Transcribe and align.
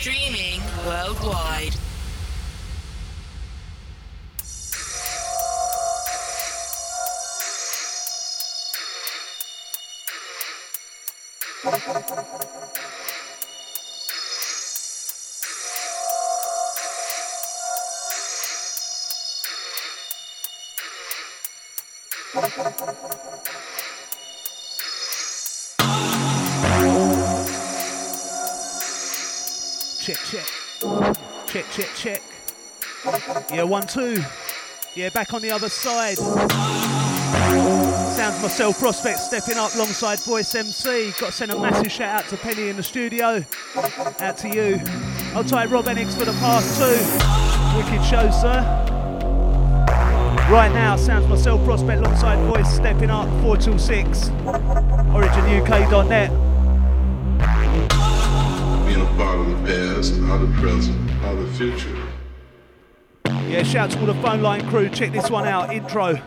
Streaming 0.00 0.62
worldwide. 0.86 1.76
one, 33.70 33.86
two. 33.86 34.16
Yeah, 34.96 35.10
back 35.10 35.32
on 35.32 35.40
the 35.42 35.52
other 35.52 35.68
side. 35.68 36.18
Sounds 38.16 38.42
myself, 38.42 38.80
Prospect 38.80 39.20
stepping 39.20 39.56
up 39.56 39.72
alongside 39.76 40.18
Voice 40.20 40.52
MC. 40.56 41.12
Got 41.20 41.26
to 41.26 41.32
send 41.32 41.52
a 41.52 41.58
massive 41.58 41.92
shout 41.92 42.24
out 42.24 42.28
to 42.30 42.36
Penny 42.36 42.68
in 42.68 42.76
the 42.76 42.82
studio. 42.82 43.44
Out 44.18 44.36
to 44.38 44.48
you. 44.48 44.80
I'll 45.36 45.44
tie 45.44 45.66
Rob 45.66 45.84
Enix 45.84 46.18
for 46.18 46.24
the 46.24 46.32
past 46.32 46.76
two. 46.80 46.98
Wicked 47.78 48.04
show, 48.04 48.28
sir. 48.32 48.60
Right 50.50 50.72
now, 50.72 50.96
sounds 50.96 51.28
myself, 51.28 51.64
Prospect 51.64 52.00
alongside 52.00 52.44
Voice 52.46 52.74
stepping 52.74 53.10
up 53.10 53.28
426 53.42 54.30
OriginUK.net. 55.14 56.30
Being 58.88 59.00
a 59.00 59.06
part 59.16 59.38
of 59.38 59.46
the 59.46 59.56
past, 59.64 60.16
how 60.22 60.38
the 60.38 60.52
present, 60.60 61.08
how 61.22 61.36
the 61.36 61.46
future 61.52 62.09
shout 63.70 63.88
to 63.88 64.00
all 64.00 64.06
the 64.06 64.14
phone 64.14 64.42
line 64.42 64.68
crew. 64.68 64.88
Check 64.88 65.12
this 65.12 65.30
one 65.30 65.46
out. 65.46 65.72
Intro. 65.72 66.20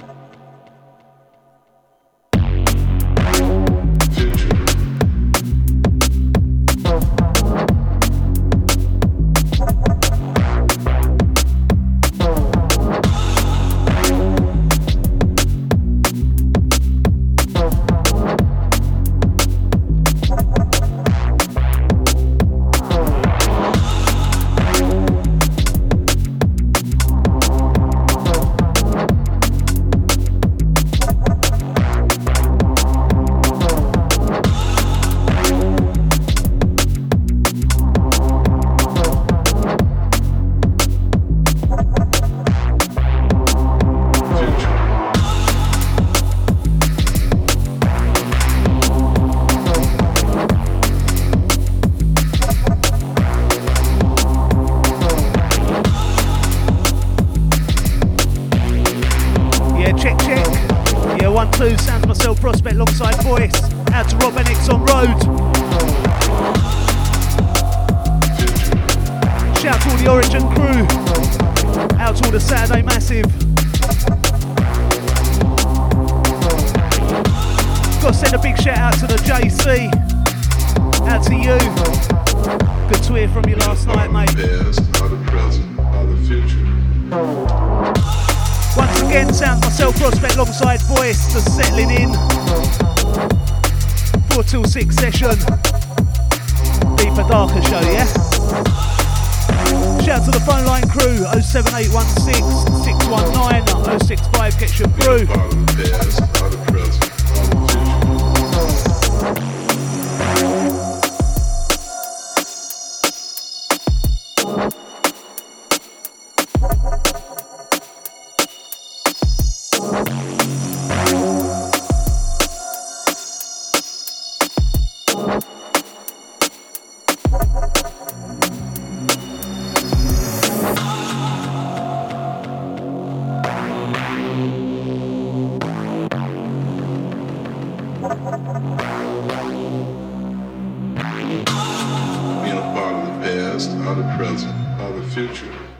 the 143.95 144.15
present, 144.15 144.53
are 144.79 144.91
the 144.91 145.03
future. 145.09 145.72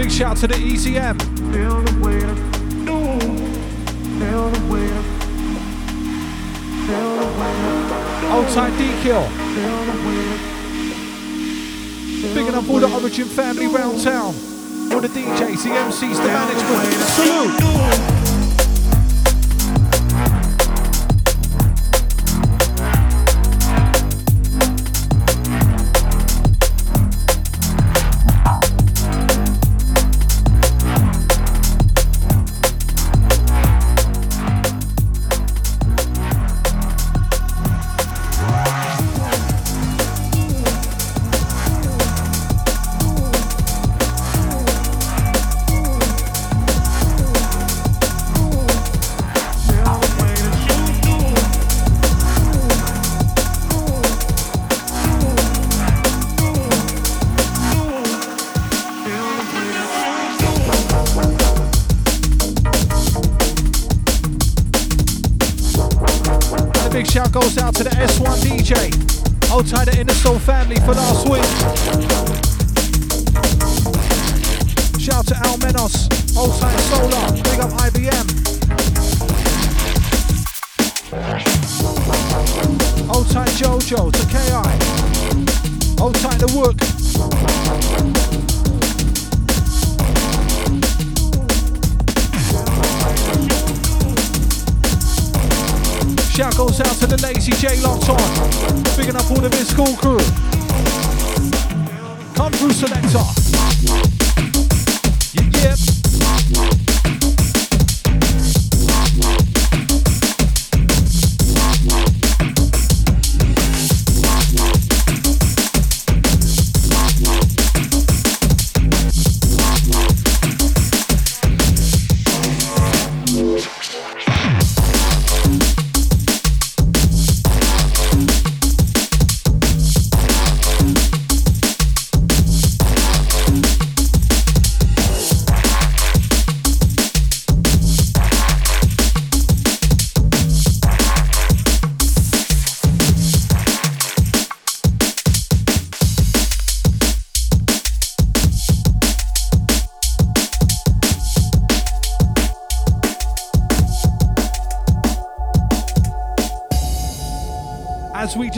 Big 0.00 0.10
shout 0.10 0.34
to 0.38 0.46
the 0.46 0.54
ECM. 0.54 1.14
Feel 1.52 1.76
Old 8.32 8.48
tight 8.48 8.78
D-Kill. 8.78 9.28
Big 12.34 12.48
enough 12.48 12.66
for 12.66 12.80
the 12.80 12.90
Origin 12.90 13.26
family 13.26 13.66
round 13.66 14.00
town. 14.02 14.32
For 14.90 15.02
the 15.02 15.08
DJs, 15.08 15.64
the 15.64 15.68
MCs, 15.68 16.16
the 16.16 16.28
management. 16.28 16.94
Salute! 17.10 18.19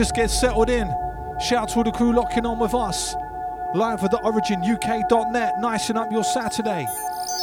Just 0.02 0.14
get 0.16 0.30
settled 0.30 0.68
in. 0.68 0.92
Shout 1.38 1.62
out 1.62 1.68
to 1.68 1.76
all 1.76 1.84
the 1.84 1.92
crew 1.92 2.12
locking 2.12 2.44
on 2.44 2.58
with 2.58 2.74
us. 2.74 3.14
Live 3.72 4.02
at 4.02 4.10
the 4.10 4.18
originuk.net, 4.18 5.60
nicing 5.60 5.96
up 5.96 6.10
your 6.10 6.24
Saturday. 6.24 6.88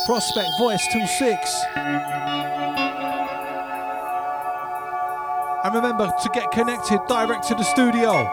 Prospect 0.06 0.50
Voice 0.58 0.86
till 0.92 1.08
6. 1.08 1.66
And 5.63 5.74
remember 5.74 6.12
to 6.22 6.30
get 6.34 6.51
connected 6.51 7.00
direct 7.08 7.48
to 7.48 7.56
the 7.56 7.63
studio 7.63 8.30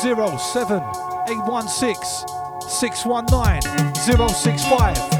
07816 0.00 2.26
619 2.66 3.94
065. 3.94 5.15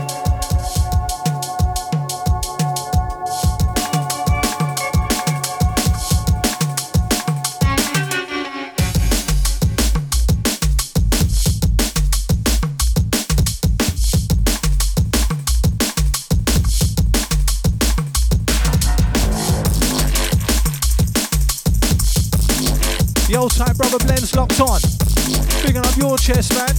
your 25.96 26.18
chest, 26.18 26.52
man. 26.54 26.74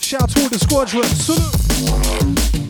Shout 0.00 0.30
to 0.30 0.42
all 0.42 0.48
the 0.48 0.58
squadron. 0.58 1.04
Salute. 1.04 2.63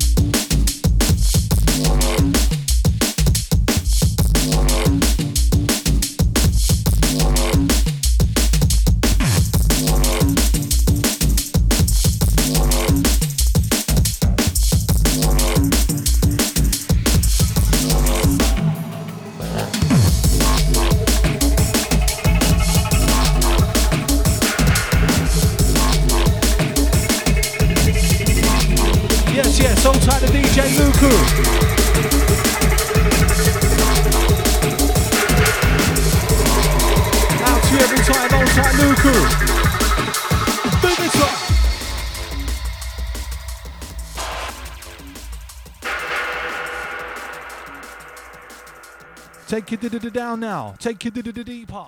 down 50.11 50.41
now. 50.41 50.75
Take 50.79 51.05
you 51.05 51.11
deeper. 51.45 51.87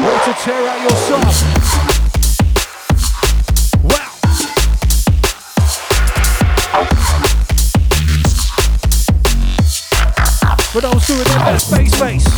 Want 0.00 0.24
to 0.24 0.32
tear 0.42 0.68
out 0.68 0.80
your 0.82 0.90
soul? 0.90 1.22
socks? 1.22 1.70
Wow. 3.82 4.10
For 10.72 10.80
those 10.80 11.06
doing 11.06 11.24
that, 11.24 11.42
that 11.46 11.60
space 11.60 11.94
face. 11.98 12.29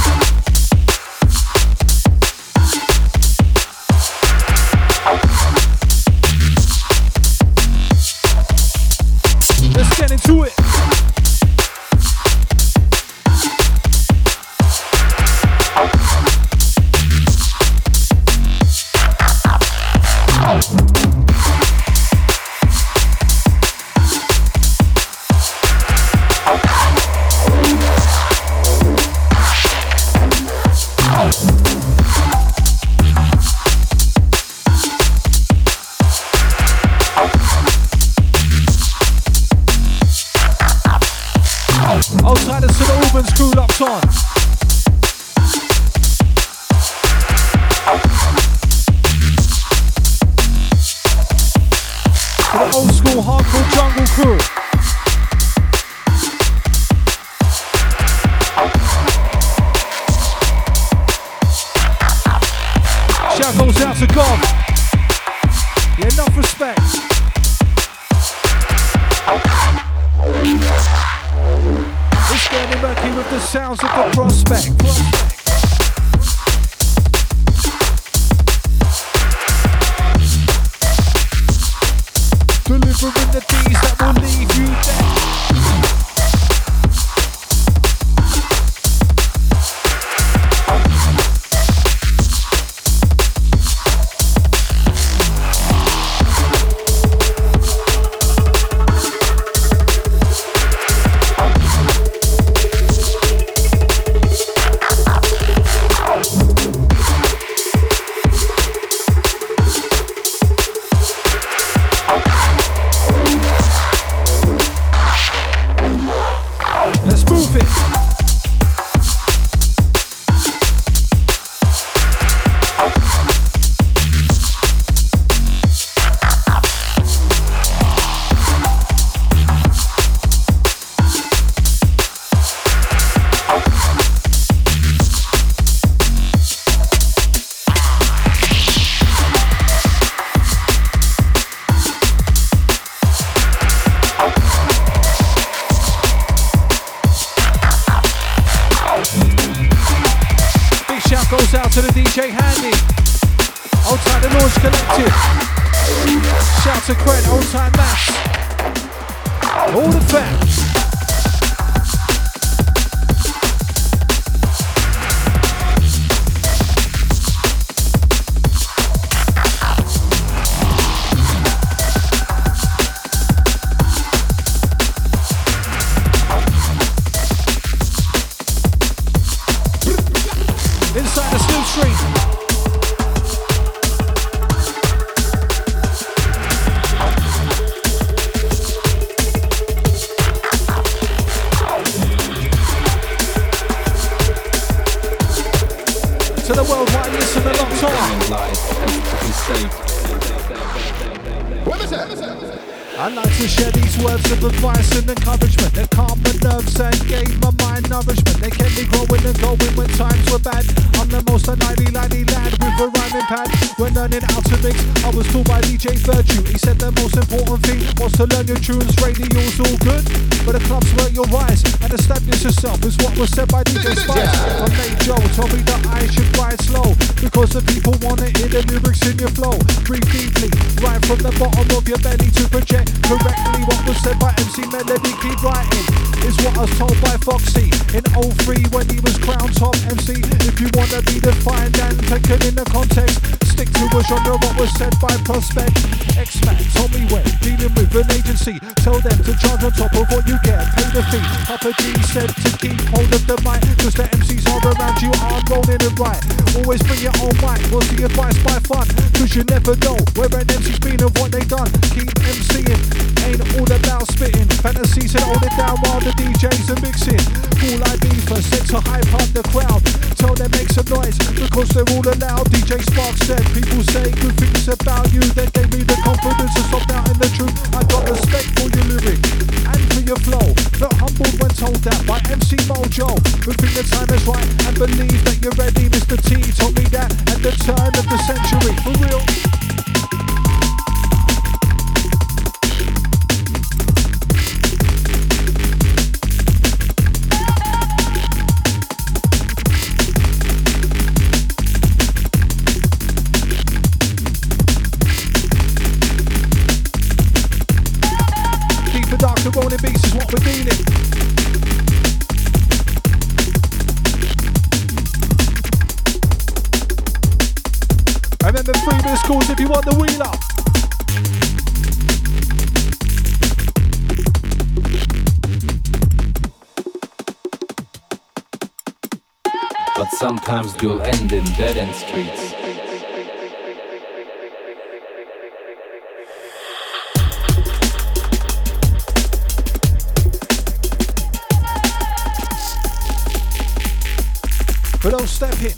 but 345.02 345.14
I'll 345.14 345.26
step 345.26 345.60
in. 345.60 345.72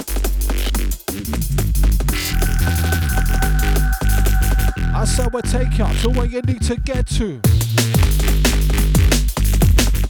I 4.95 5.05
said 5.07 5.33
we're 5.33 5.41
take 5.41 5.79
you 5.79 5.87
to 6.03 6.11
where 6.11 6.27
you 6.27 6.43
need 6.43 6.63
to 6.63 6.77
get 6.77 7.07
to. 7.19 7.41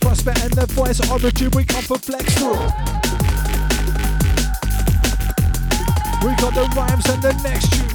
Prospect 0.00 0.42
and 0.42 0.52
the 0.52 0.66
voice 0.70 1.00
origin, 1.10 1.50
we 1.54 1.64
come 1.64 1.82
for 1.82 1.98
flex 1.98 2.34
through. 2.34 2.52
We 6.26 6.34
got 6.36 6.54
the 6.54 6.72
rhymes 6.76 7.06
and 7.06 7.22
the 7.22 7.40
next 7.44 7.72
tune. 7.72 7.93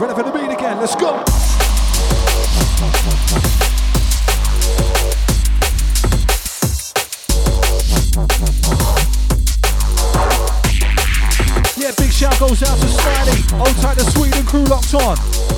Ready 0.00 0.12
for 0.12 0.24
the 0.24 0.32
beat 0.32 0.52
again. 0.52 0.80
Let's 0.80 0.96
go. 0.96 1.22
Yeah, 11.76 11.92
big 11.96 12.10
shout 12.10 12.36
goes 12.40 12.64
out 12.64 12.76
to 12.76 12.88
Smiley. 12.88 13.60
Old 13.60 13.76
tight 13.76 13.96
the 13.96 14.10
Sweden 14.10 14.44
crew 14.44 14.64
locked 14.64 14.94
on. 14.94 15.53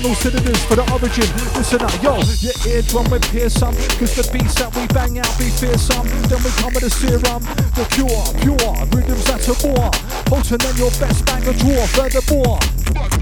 On 0.00 0.06
all 0.06 0.14
cylinders 0.14 0.64
for 0.64 0.76
the 0.76 0.82
origin. 0.92 1.28
Listen 1.56 1.82
up, 1.82 2.02
yo, 2.02 2.16
your 2.40 2.52
eardrum 2.70 3.10
will 3.10 3.20
pierce 3.34 3.54
some. 3.54 3.74
Cause 3.98 4.14
the 4.14 4.26
beats 4.32 4.54
that 4.62 4.70
we 4.76 4.86
bang 4.94 5.18
out 5.18 5.30
be 5.38 5.50
fearsome. 5.50 6.06
Then 6.30 6.38
we 6.46 6.50
come 6.62 6.72
with 6.74 6.86
the 6.86 6.90
serum, 6.90 7.42
the 7.74 7.84
cure, 7.90 8.22
pure 8.38 8.72
rhythms 8.94 9.26
that's 9.26 9.50
a 9.50 9.56
war. 9.66 9.90
Potent 10.30 10.62
than 10.62 10.76
your 10.76 10.90
best 11.02 11.26
bang 11.26 11.40
banger 11.40 11.56
draw, 11.58 11.86
furthermore. 11.96 12.58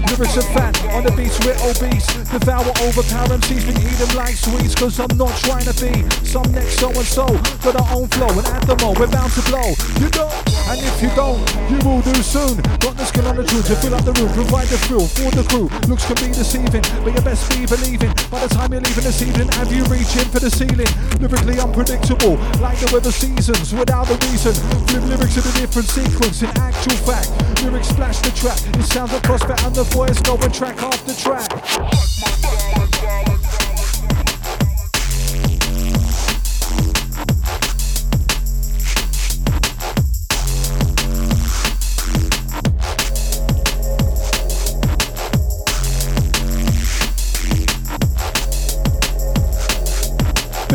Lyrics 0.07 0.37
are 0.37 0.49
fat, 0.55 0.73
on 0.95 1.03
the 1.03 1.11
beats 1.13 1.37
we're 1.45 1.57
obese. 1.63 2.07
Devour 2.31 2.73
overpower 2.81 3.37
MCs, 3.37 3.63
we 3.67 3.73
eat 3.77 3.97
them 3.99 4.11
like 4.15 4.35
sweets. 4.35 4.75
Cause 4.75 4.99
I'm 4.99 5.11
not 5.17 5.33
trying 5.45 5.65
to 5.65 5.75
be 5.77 5.93
some 6.25 6.47
next 6.51 6.79
so 6.79 6.89
and 6.89 7.05
so. 7.05 7.25
Got 7.63 7.79
our 7.79 7.89
own 7.95 8.07
flow, 8.07 8.29
and 8.29 8.47
at 8.47 8.65
the 8.65 8.75
mo, 8.81 8.93
we're 8.97 9.11
bound 9.11 9.31
to 9.33 9.43
blow. 9.47 9.75
You 10.01 10.09
know, 10.17 10.29
and 10.71 10.79
if 10.81 11.01
you 11.01 11.09
don't, 11.15 11.39
you 11.69 11.77
will 11.85 12.01
do 12.01 12.15
soon. 12.21 12.57
Got 12.79 12.97
the 12.97 13.05
skill 13.05 13.27
on 13.27 13.35
the 13.35 13.43
truth 13.43 13.67
to 13.67 13.75
fill 13.75 13.95
up 13.95 14.03
the 14.05 14.13
room, 14.13 14.31
provide 14.33 14.67
the 14.67 14.77
thrill 14.89 15.07
for 15.07 15.29
the 15.31 15.43
crew. 15.47 15.69
Looks 15.87 16.05
can 16.05 16.17
be 16.17 16.33
deceiving, 16.33 16.83
but 17.03 17.13
you 17.13 17.21
best 17.21 17.49
be 17.51 17.65
believing. 17.65 18.11
By 18.31 18.41
the 18.45 18.49
time 18.49 18.73
you're 18.73 18.81
leaving 18.81 19.03
this 19.03 19.21
evening, 19.39 19.57
have 19.57 19.71
you 19.71 19.83
reaching 19.85 20.29
for 20.31 20.39
the 20.39 20.49
ceiling? 20.49 20.87
Lyrically 21.19 21.59
unpredictable, 21.59 22.35
like 22.59 22.77
the 22.79 22.89
weather 22.93 23.11
seasons, 23.11 23.73
without 23.73 24.09
a 24.09 24.15
reason. 24.27 24.53
Flip 24.87 25.03
lyrics 25.03 25.37
in 25.37 25.43
a 25.43 25.53
different 25.59 25.87
sequence, 25.87 26.41
in 26.41 26.49
actual 26.57 26.97
fact. 27.07 27.29
Lyrics 27.63 27.89
splash 27.89 28.19
the 28.19 28.31
track, 28.31 28.59
it 28.75 28.83
sounds 28.83 29.11
like 29.13 29.23
prospect 29.23 29.63
and 29.63 29.75
the 29.75 29.83
voice 29.83 30.19
going 30.21 30.51
track 30.51 30.81
after 30.81 31.13
track. 31.15 31.47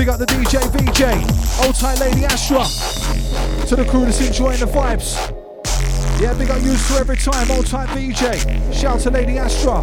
Big 0.04 0.12
up 0.12 0.18
the 0.18 0.26
DJ 0.26 0.60
VJ, 0.70 1.64
old 1.64 1.74
tight 1.76 1.98
lady 1.98 2.26
Astra. 2.26 2.62
To 3.68 3.74
the 3.74 3.86
crew 3.86 4.04
that's 4.04 4.20
enjoying 4.20 4.60
the 4.60 4.66
vibes. 4.66 5.16
Yeah, 6.20 6.34
big 6.34 6.50
up 6.50 6.60
used 6.60 6.86
to 6.88 6.96
every 6.96 7.16
time, 7.16 7.50
old 7.50 7.66
type 7.66 7.88
VJ. 7.88 8.74
Shout 8.74 9.00
to 9.00 9.10
Lady 9.10 9.38
Astra. 9.38 9.80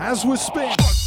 As 0.00 0.24
we 0.24 0.36
spin. 0.36 1.03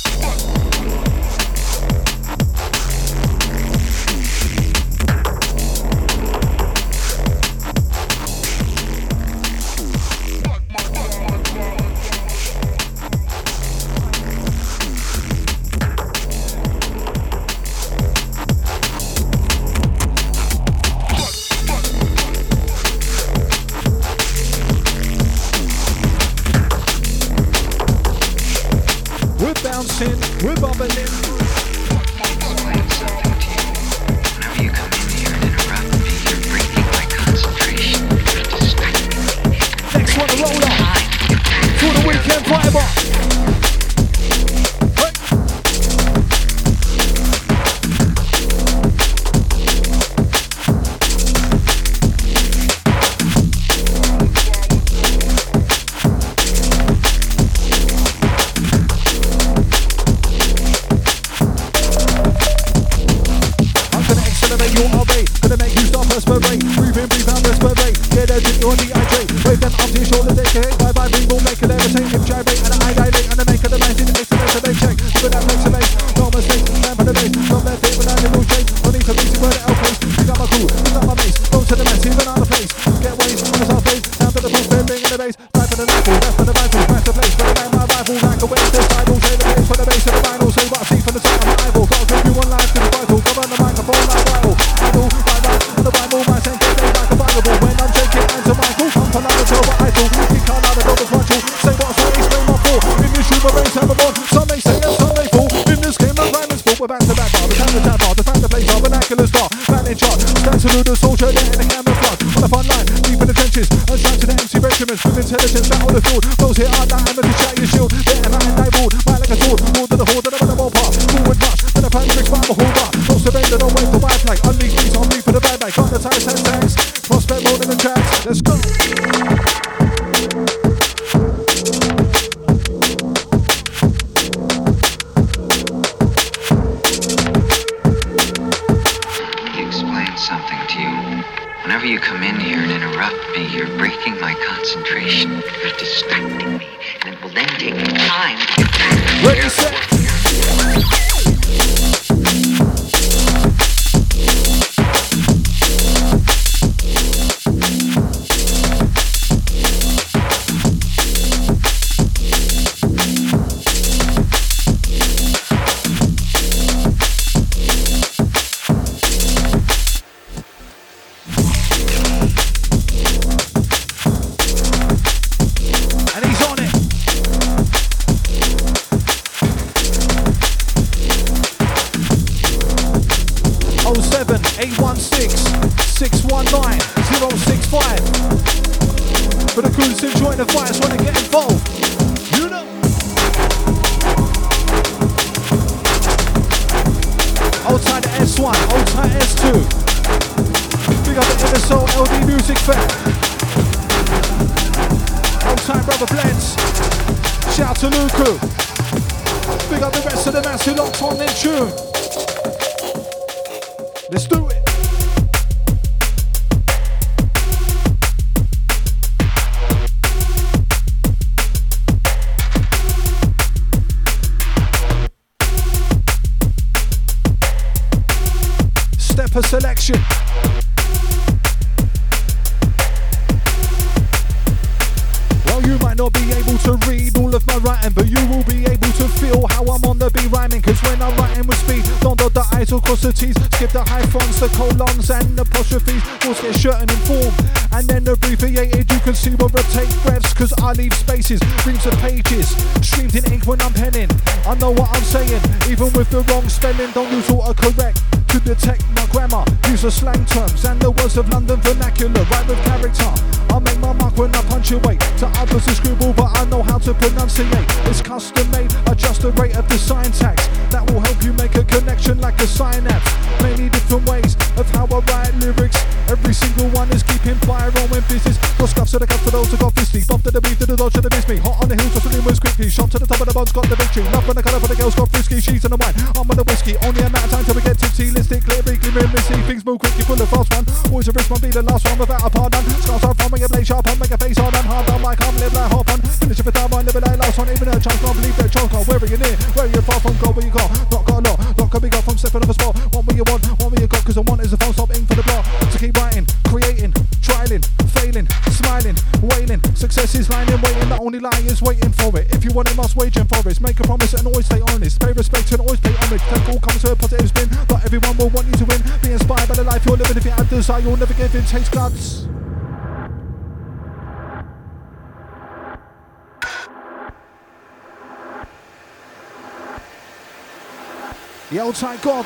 The 331.50 331.62
outside 331.62 332.02
god. 332.02 332.26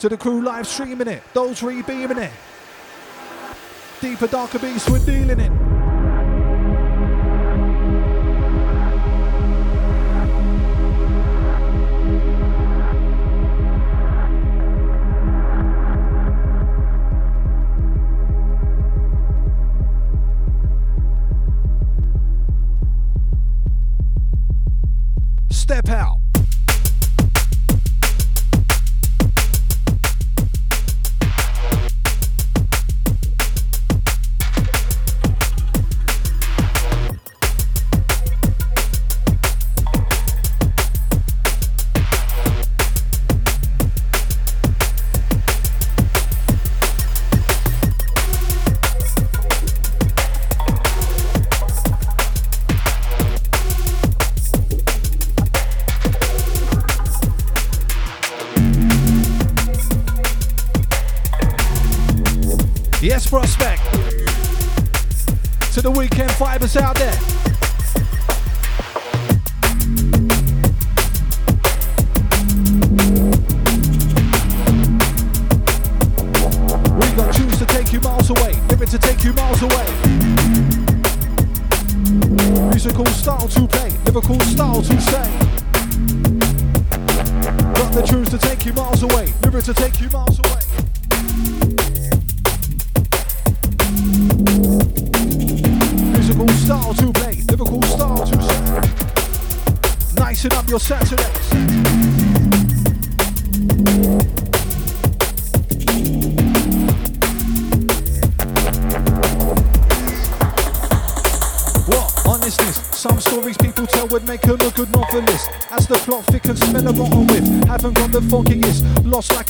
To 0.00 0.08
the 0.08 0.16
crew 0.16 0.42
live 0.42 0.66
streaming 0.66 1.06
it, 1.06 1.22
those 1.32 1.62
re-beaming 1.62 2.18
it. 2.18 2.32
Deeper, 4.00 4.26
darker 4.26 4.58
beasts 4.58 4.90
we're 4.90 4.98
dealing 4.98 5.38
in. 5.38 5.63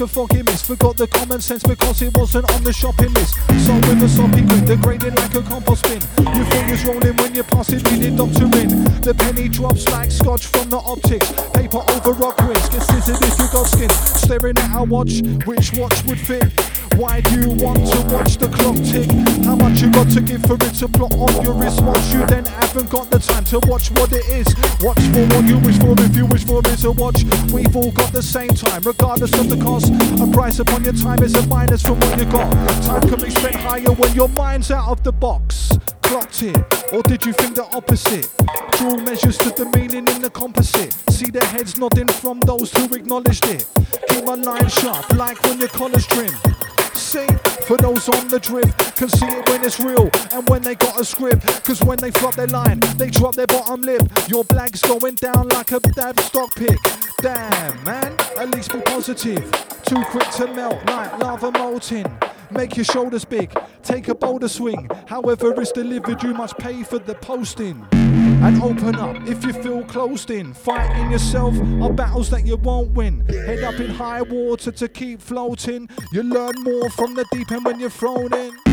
A 0.05 0.07
foggy 0.07 0.43
mist. 0.43 0.67
Forgot 0.67 0.99
the 0.99 1.07
common 1.07 1.41
sense 1.41 1.63
because 1.63 2.03
it 2.03 2.15
wasn't 2.17 2.45
on 2.53 2.63
the 2.63 2.73
shopping 2.73 3.13
list. 3.15 3.35
So 3.65 3.73
with 3.89 4.03
a 4.03 4.09
soppy 4.09 4.43
grin, 4.43 4.65
degrading 4.67 5.15
like 5.15 5.35
a 5.35 5.43
compost 5.43 5.83
bin. 5.85 6.01
Your 6.37 6.45
fingers 6.53 6.85
rolling 6.85 7.17
when 7.17 7.35
you're 7.35 7.45
passing, 7.45 7.81
reading 7.89 8.17
doctor 8.17 8.45
in. 8.61 8.69
The 9.01 9.15
penny 9.17 9.49
drops 9.49 9.89
like 9.89 10.11
scotch 10.11 10.47
from 10.47 10.69
the 10.69 10.77
optics. 10.77 11.33
Paper 11.53 11.83
over 11.89 12.13
rock 12.13 12.39
risk, 12.45 12.73
get 12.73 12.83
scissored 12.83 13.17
if 13.23 13.39
you 13.39 13.49
got 13.49 13.67
skin. 13.67 13.91
Staring 13.91 14.59
at 14.59 14.71
our 14.77 14.85
watch, 14.85 15.23
which 15.47 15.73
watch 15.73 16.05
would 16.05 16.21
fit? 16.21 16.53
Why 16.97 17.21
do 17.23 17.41
you 17.41 17.51
want 17.65 17.81
to 17.81 18.01
watch 18.15 18.37
the 18.37 18.49
clock 18.49 18.77
tick? 18.85 19.09
How 19.45 19.57
much 19.57 19.81
you 19.81 19.91
got 19.91 20.11
to 20.13 20.21
give 20.21 20.43
for 20.43 20.55
it 20.55 20.75
to 20.79 20.89
plot 20.89 21.13
on 21.15 21.43
your 21.43 21.55
wristwatch? 21.55 22.05
You 22.13 22.27
then 22.27 22.45
haven't 22.75 22.91
got 22.91 23.09
the 23.09 23.21
time 23.21 23.45
to 23.45 23.61
watch 23.69 23.93
what 23.93 24.13
it 24.13 24.27
is. 24.27 24.49
Watch 24.83 24.99
for 25.15 25.25
what 25.31 25.47
you 25.47 25.59
wish 25.59 25.79
for 25.79 25.95
if 25.97 26.17
you 26.17 26.27
wish 26.27 26.45
for 26.45 26.59
it 26.59 26.79
to 26.79 26.91
watch. 26.91 27.23
We've 27.53 27.77
all 27.77 27.93
got 27.93 28.11
the 28.13 28.23
same 28.23 28.49
time, 28.49 28.83
regardless 28.83 29.33
of 29.39 29.49
the 29.49 29.57
cost. 29.63 29.93
A 30.21 30.27
price 30.35 30.59
upon 30.59 30.83
your 30.83 30.93
time 30.95 31.23
is 31.23 31.37
a 31.37 31.47
minus 31.47 31.83
from 31.83 32.01
what 32.01 32.19
you 32.19 32.25
got. 32.25 32.51
Time 32.83 33.03
can 33.03 33.21
be 33.21 33.31
spent 33.31 33.55
higher 33.55 33.93
when 33.93 34.13
your 34.15 34.29
mind's 34.31 34.73
out 34.73 34.89
of 34.89 35.05
the 35.05 35.13
box. 35.13 35.79
Clocked 36.03 36.43
it, 36.43 36.57
or 36.93 37.01
did 37.03 37.25
you 37.25 37.33
think 37.35 37.55
the 37.55 37.65
opposite? 37.77 38.29
Dual 38.79 38.99
measures 38.99 39.39
to 39.39 39.51
the 39.51 39.67
meaning 39.77 40.09
in 40.09 40.21
the 40.21 40.31
composite. 40.31 40.93
See 41.11 41.31
the 41.31 41.45
heads 41.45 41.79
nodding 41.79 42.09
from 42.09 42.41
those 42.41 42.73
who 42.73 42.93
acknowledged 42.93 43.47
it. 43.47 43.65
Keep 44.09 44.25
my 44.25 44.35
line 44.35 44.69
sharp, 44.69 45.09
like 45.15 45.41
when 45.45 45.61
your 45.61 45.69
collar's 45.69 46.09
trim. 46.09 46.35
See, 46.95 47.27
for 47.69 47.77
those 47.77 48.09
on 48.09 48.27
the 48.27 48.41
drift, 48.41 48.84
can 48.95 49.09
see 49.09 49.27
it 49.27 49.49
when 49.49 49.65
it's 49.65 49.81
real 49.81 50.11
and 50.33 50.49
when 50.49 50.63
they 50.63 50.75
got 50.75 51.01
a 51.01 51.05
script. 51.05 51.65
Cause 51.65 51.83
when 51.83 51.99
they 51.99 52.11
flop 52.11 52.35
their 52.35 52.47
line, 52.47 52.81
they 52.97 53.11
drop 53.11 53.35
their 53.35 53.47
bottom 53.47 53.83
lip. 53.83 54.03
Your 54.29 54.45
blank's 54.45 54.83
going 54.83 55.17
down 55.17 55.49
like 55.49 55.73
a 55.73 55.81
dab 55.81 56.19
stock 56.21 56.55
pick. 56.55 56.79
Damn, 57.19 57.85
man, 57.85 58.17
at 58.39 58.51
least 58.51 58.73
be 58.73 58.81
positive. 58.81 59.43
Too 59.83 60.03
quick 60.11 60.29
to 60.33 60.47
melt 60.47 60.85
like 60.87 61.19
lava 61.19 61.51
molten. 61.53 62.07
Make 62.51 62.77
your 62.77 62.85
shoulders 62.85 63.25
big, 63.25 63.53
take 63.83 64.09
a 64.09 64.15
bolder 64.15 64.49
swing. 64.49 64.89
However 65.07 65.59
it's 65.61 65.73
delivered, 65.73 66.23
you 66.23 66.35
must 66.35 66.57
pay 66.59 66.83
for 66.83 66.99
the 66.99 67.15
posting. 67.17 67.85
And 67.93 68.63
open 68.63 68.95
up 68.97 69.17
if 69.27 69.45
you 69.45 69.53
feel 69.53 69.83
closed 69.85 70.31
in. 70.31 70.53
Fighting 70.53 71.11
yourself 71.11 71.55
are 71.83 71.93
battles 71.93 72.31
that 72.31 72.47
you 72.47 72.57
won't 72.57 72.91
win. 72.91 73.27
Head 73.27 73.65
up 73.65 73.81
in 73.81 73.91
high 73.91 74.23
water 74.23 74.71
to 74.71 74.89
keep 74.89 75.21
floating. 75.21 75.89
You 76.13 76.23
learn 76.23 76.55
more 76.61 76.91
from 76.91 77.15
the 77.15 77.25
deep 77.33 77.51
end 77.51 77.65
when 77.65 77.81
you're 77.81 77.91
thrown 77.91 78.33
in. 78.35 78.64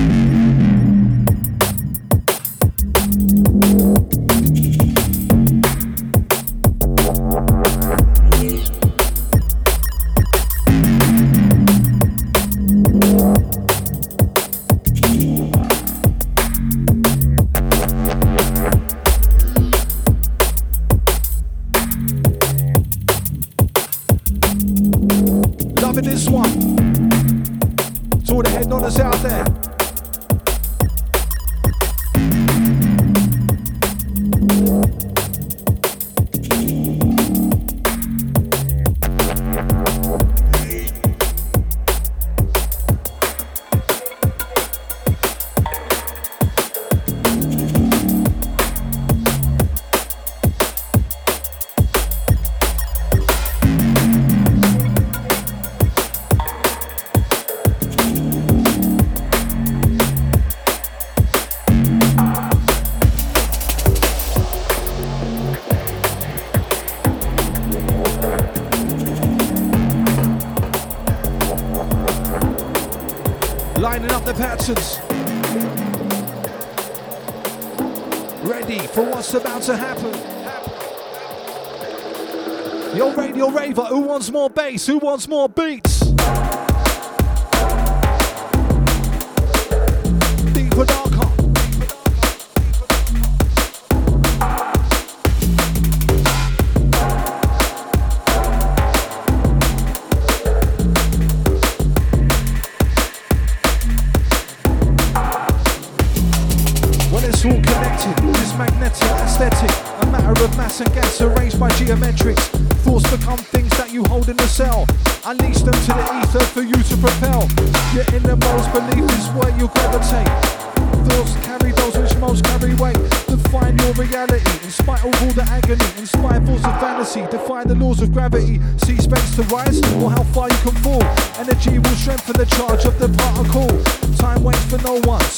Who 84.71 84.99
wants 84.99 85.27
more 85.27 85.49
beats? 85.49 85.90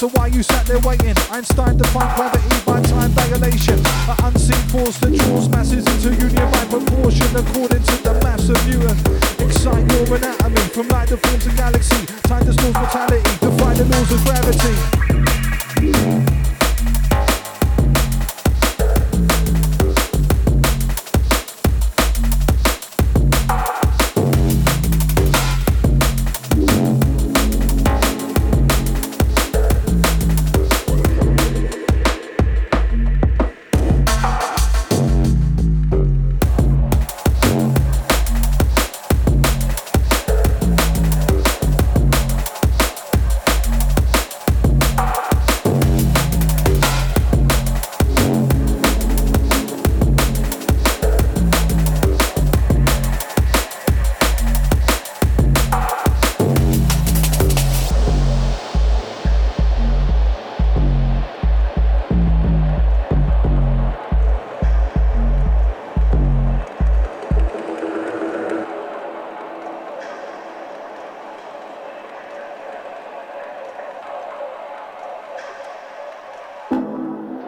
So 0.03 0.09
why 0.09 0.27
you 0.27 0.43
sat 0.43 0.65
there 0.67 0.79
waiting? 0.79 1.15
Einstein 1.31 1.77
defined 1.77 2.13
gravity 2.17 2.42
by 2.42 2.42
time 2.42 2.42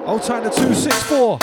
Old 0.08 0.22
time 0.22 0.44
the 0.44 0.52
264. 0.52 1.40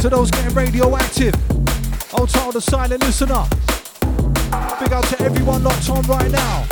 To 0.00 0.08
those 0.08 0.32
getting 0.32 0.52
radioactive, 0.52 1.34
old 2.18 2.28
time 2.28 2.50
the 2.50 2.60
silent 2.60 3.04
listener. 3.04 3.44
Big 4.80 4.92
out 4.92 5.04
to 5.04 5.22
everyone 5.22 5.62
locked 5.62 5.88
on 5.90 6.02
right 6.02 6.28
now. 6.32 6.64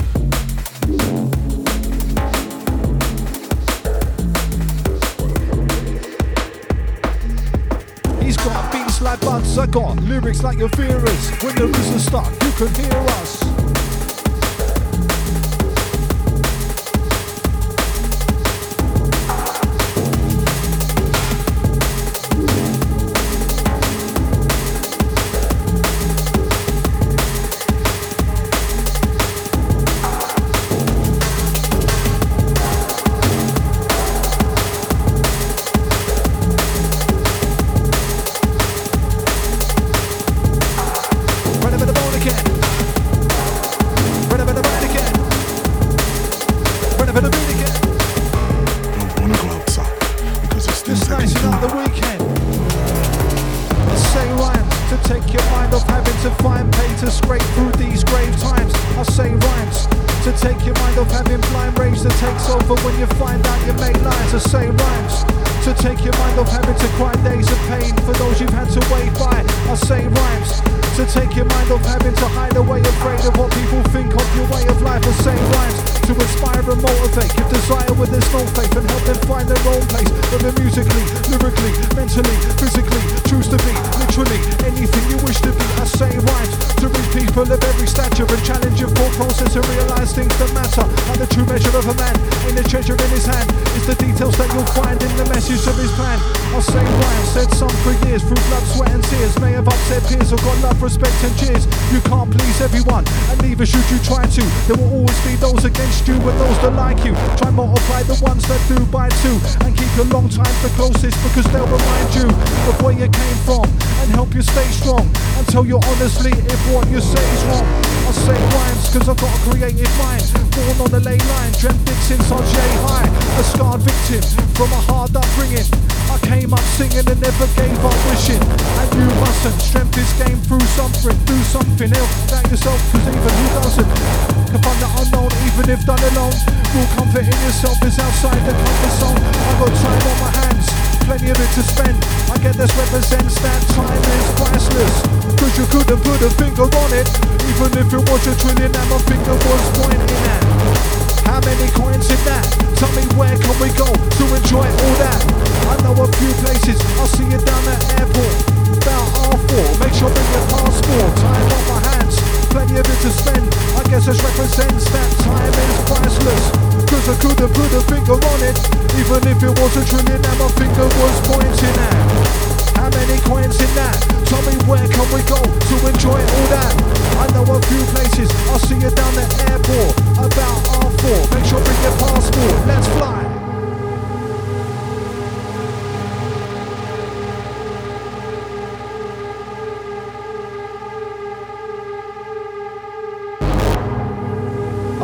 He's 8.21 8.37
got 8.37 8.73
beats 8.73 9.01
like 9.01 9.21
buds, 9.21 9.57
I 9.57 9.67
got 9.67 10.03
lyrics 10.03 10.43
like 10.43 10.59
your 10.59 10.71
fears. 10.71 11.31
When 11.41 11.55
the 11.55 11.69
music 11.69 12.01
stuck, 12.01 12.33
you 12.43 12.51
can 12.51 12.75
hear 12.75 12.99
us. 12.99 13.58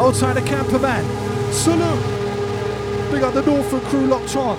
outside 0.04 0.34
the 0.34 0.42
camper 0.42 0.76
van. 0.76 1.02
Salute! 1.50 3.10
Big 3.10 3.22
up 3.22 3.32
the 3.32 3.40
Norfolk 3.40 3.82
crew 3.84 4.06
locked 4.06 4.36
on. 4.36 4.58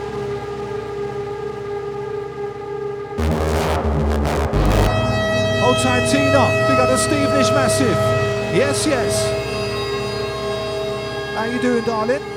Outside 5.62 6.10
Tina, 6.10 6.46
big 6.68 6.80
up 6.80 6.90
the 6.90 6.98
Stevenage 6.98 7.52
Massive. 7.52 7.98
Yes, 8.56 8.88
yes. 8.88 9.14
How 11.36 11.44
you 11.44 11.62
doing, 11.62 11.84
darling? 11.84 12.35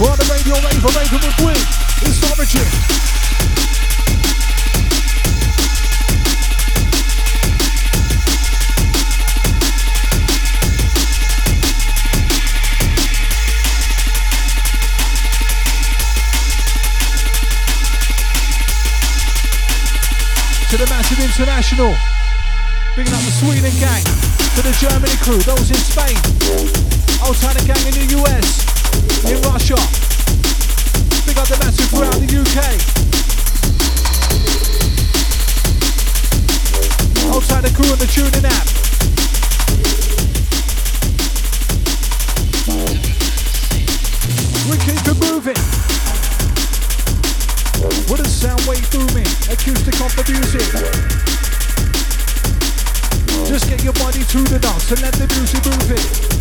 We're 0.00 0.08
on 0.08 0.16
the 0.16 0.24
radio 0.32 0.54
ready 0.64 0.80
for 0.80 0.88
Raven 0.96 1.20
with 1.20 1.36
Quinn. 1.36 1.60
It's 2.08 2.22
not 2.24 2.38
Richard. 2.40 2.64
to 20.70 20.76
the 20.78 20.86
massive 20.88 21.18
international. 21.20 21.94
Bringing 22.94 23.12
up 23.12 23.20
the 23.20 23.32
Sweden 23.36 23.76
gang, 23.76 24.04
to 24.56 24.62
the 24.64 24.72
Germany 24.80 25.12
crew, 25.20 25.44
those 25.44 25.68
in 25.68 25.76
Spain, 25.76 26.16
Altana 27.20 27.60
gang 27.66 27.84
in 27.84 28.08
the 28.08 28.16
US, 28.22 28.79
in 29.26 29.40
Russia. 29.42 29.76
The 31.26 31.34
the 32.20 32.28
UK. 32.40 32.58
Outside 37.34 37.64
the 37.64 37.72
crew 37.74 37.90
the 37.98 38.06
tuning 38.06 38.44
app. 38.44 38.66
We 44.70 44.76
keep 44.78 45.06
it 45.06 45.18
moving. 45.20 45.60
A 48.20 48.24
sound 48.24 48.60
wave 48.66 48.88
acoustic 49.50 49.94
music. 50.28 50.62
Just 53.46 53.68
get 53.68 53.82
your 53.82 53.92
body 53.94 54.24
the 54.44 54.58
dance 54.58 54.90
and 54.90 55.02
let 55.02 55.14
the 55.14 55.26
music 55.34 55.64
move 55.64 55.90
it. 55.92 56.39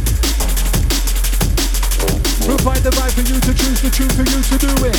Provide 2.46 2.84
the 2.84 2.92
right 3.00 3.12
for 3.12 3.22
you 3.22 3.40
to 3.40 3.54
choose 3.54 3.82
the 3.82 3.90
tune 3.90 4.10
for 4.10 4.24
you 4.24 4.42
to 4.42 4.58
do 4.58 4.68
it. 4.86 4.96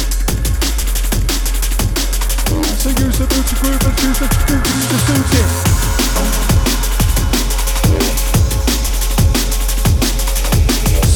So 2.79 2.91
use 2.91 3.19
the 3.19 3.27
boots 3.27 3.51
to 3.51 3.57
groove 3.61 3.83
and 3.85 3.97
choose 3.99 4.19
the 4.19 4.29
tune 4.29 4.63
for 4.63 4.75
you 4.77 4.87
to 4.89 4.99
suit 5.05 5.35
it. 5.41 5.51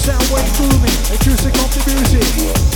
Sound 0.05 0.29
wave 0.33 0.53
booming, 0.59 0.99
acoustic 1.15 1.55
of 1.55 1.71
the 1.75 1.81
music. 1.93 2.74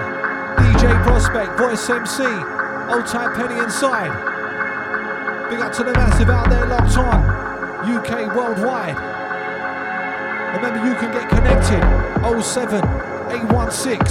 DJ 0.00 1.02
Prospect, 1.04 1.58
Voice 1.58 1.88
MC, 1.90 2.24
Old 2.24 3.06
Type 3.06 3.34
Penny 3.34 3.58
inside. 3.60 4.12
Big 5.50 5.60
up 5.60 5.72
to 5.74 5.84
the 5.84 5.92
massive 5.92 6.30
out 6.30 6.48
there 6.48 6.66
locked 6.66 6.96
on. 6.96 7.42
UK 7.84 8.34
worldwide. 8.34 8.96
Remember 10.56 10.86
you 10.86 10.94
can 10.94 11.10
get 11.12 11.28
connected 11.28 11.82
07 12.42 12.78
816 13.32 14.06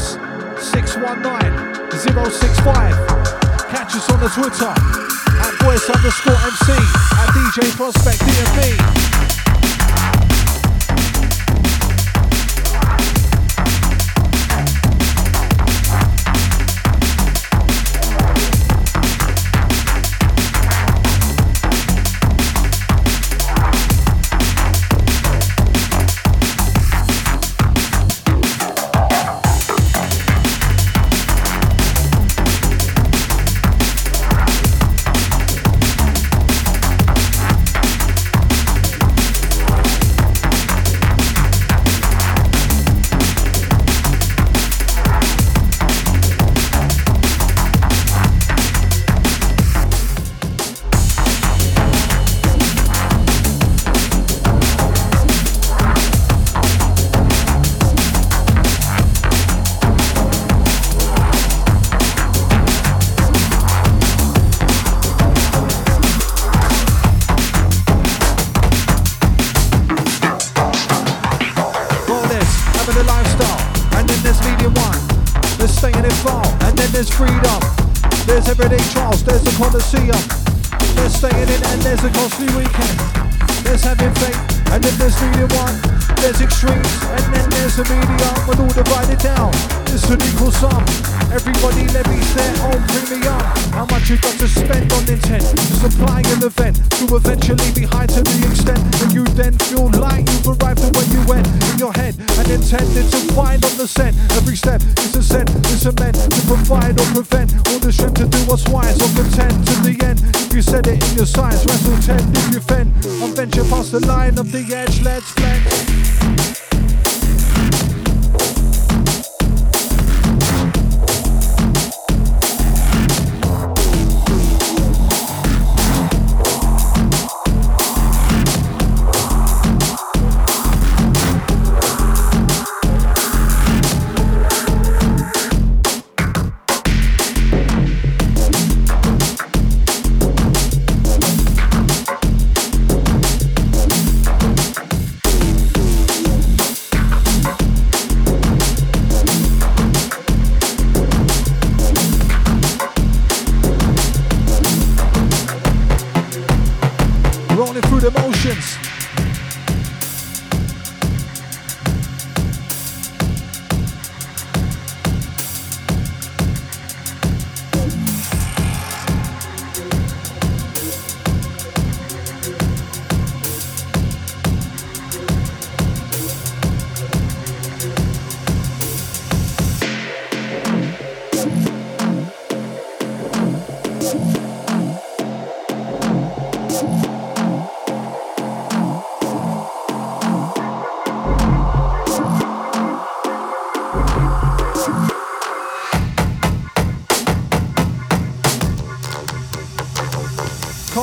619 0.58 1.92
065. 1.92 2.96
Catch 3.70 3.96
us 3.96 4.10
on 4.12 4.20
the 4.20 4.30
Twitter 4.30 4.74
at 5.42 5.54
voice 5.64 5.90
underscore 5.90 6.36
MC 6.36 6.74
at 7.18 7.30
DJ 7.34 7.72
Prospect 7.78 8.20
DMV. 8.20 9.21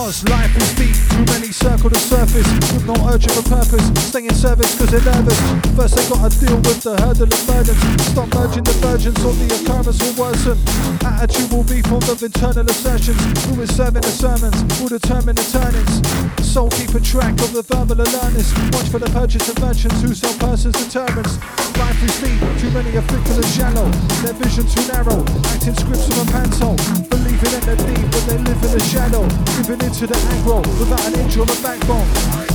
Life 0.09 0.56
is 0.56 0.72
deep, 0.72 0.96
too 1.12 1.24
many 1.28 1.52
circle 1.52 1.92
the 1.92 2.00
surface 2.00 2.48
With 2.72 2.88
no 2.88 2.96
urgent 3.12 3.36
or 3.36 3.44
purpose, 3.44 3.84
staying 4.09 4.24
in 4.24 4.34
service 4.34 4.72
cause 4.80 4.88
they're 4.88 5.04
nervous. 5.04 5.36
First 5.76 6.00
they 6.00 6.09
gotta 6.09 6.32
deal 6.32 6.56
with 6.64 6.80
the 6.80 6.96
hurdle 6.96 7.28
of 7.28 7.42
burdens. 7.44 7.76
Stop 8.09 8.32
merging 8.32 8.64
the 8.64 8.72
virgins 8.80 9.20
or 9.20 9.36
the 9.36 9.44
occurrence 9.52 10.00
will 10.00 10.16
worsen. 10.16 10.56
Attitude 11.04 11.52
will 11.52 11.68
be 11.68 11.84
formed 11.84 12.09
of 12.09 12.24
internal 12.24 12.64
assertions. 12.64 13.20
Who 13.52 13.61
is 13.61 13.68
serving 13.76 14.00
the 14.00 14.09
sermons 14.09 14.56
will 14.80 14.88
determine 14.88 15.36
the 15.36 15.44
turnings. 15.44 16.00
Soul 16.40 16.72
keeping 16.72 17.04
track 17.04 17.36
of 17.44 17.52
the 17.52 17.61
verbal 17.61 18.00
alertness. 18.00 18.48
Watch 18.72 18.88
for 18.88 19.04
the 19.04 19.12
purchase 19.12 19.44
of 19.52 19.61
merchants 19.61 20.00
who 20.00 20.16
sell 20.16 20.32
persons 20.40 20.72
determines. 20.72 21.36
Life 21.76 22.00
is 22.00 22.16
deep, 22.24 22.40
too 22.56 22.72
many 22.72 22.96
are 22.96 23.04
fickle 23.12 23.36
and 23.36 23.52
shallow. 23.52 23.92
Their 24.24 24.32
vision 24.40 24.64
too 24.72 24.88
narrow, 24.88 25.20
acting 25.52 25.76
scripts 25.76 26.09
from 26.09 26.24
a 26.24 26.26
pencil. 26.32 26.97
Believing 27.19 27.51
in 27.51 27.64
the 27.66 27.75
deep, 27.83 28.07
but 28.14 28.23
they 28.31 28.39
live 28.39 28.62
in 28.62 28.71
the 28.71 28.85
shadow. 28.87 29.27
Giving 29.59 29.83
into 29.83 30.07
the 30.07 30.14
aggro 30.14 30.62
without 30.79 31.03
an 31.07 31.19
inch 31.19 31.37
or 31.37 31.43
a 31.43 31.57
backbone. 31.59 32.07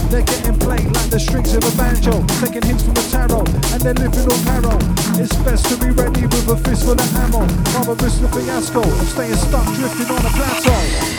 They're 0.08 0.24
getting 0.24 0.58
played 0.58 0.88
like 0.88 1.10
the 1.10 1.20
strings 1.20 1.54
of 1.54 1.64
a 1.68 1.72
banjo, 1.76 2.24
taking 2.40 2.64
hints 2.64 2.84
from 2.84 2.94
the 2.94 3.04
tarot, 3.12 3.44
and 3.76 3.82
they're 3.84 3.94
living 3.94 4.24
on 4.24 4.40
peril. 4.48 4.80
It's 5.20 5.36
best 5.44 5.68
to 5.68 5.76
be 5.76 5.92
ready 5.92 6.24
with 6.28 6.48
a 6.48 6.56
fistful 6.56 6.94
of 6.94 7.16
ammo. 7.18 7.44
Rather 7.76 7.96
risk 8.00 8.22
the 8.22 8.30
fiasco 8.30 8.80
of 8.80 9.08
staying 9.10 9.36
stuck 9.36 9.66
drifting 9.76 10.16
on 10.16 10.24
a 10.24 10.32
plateau. 10.32 11.13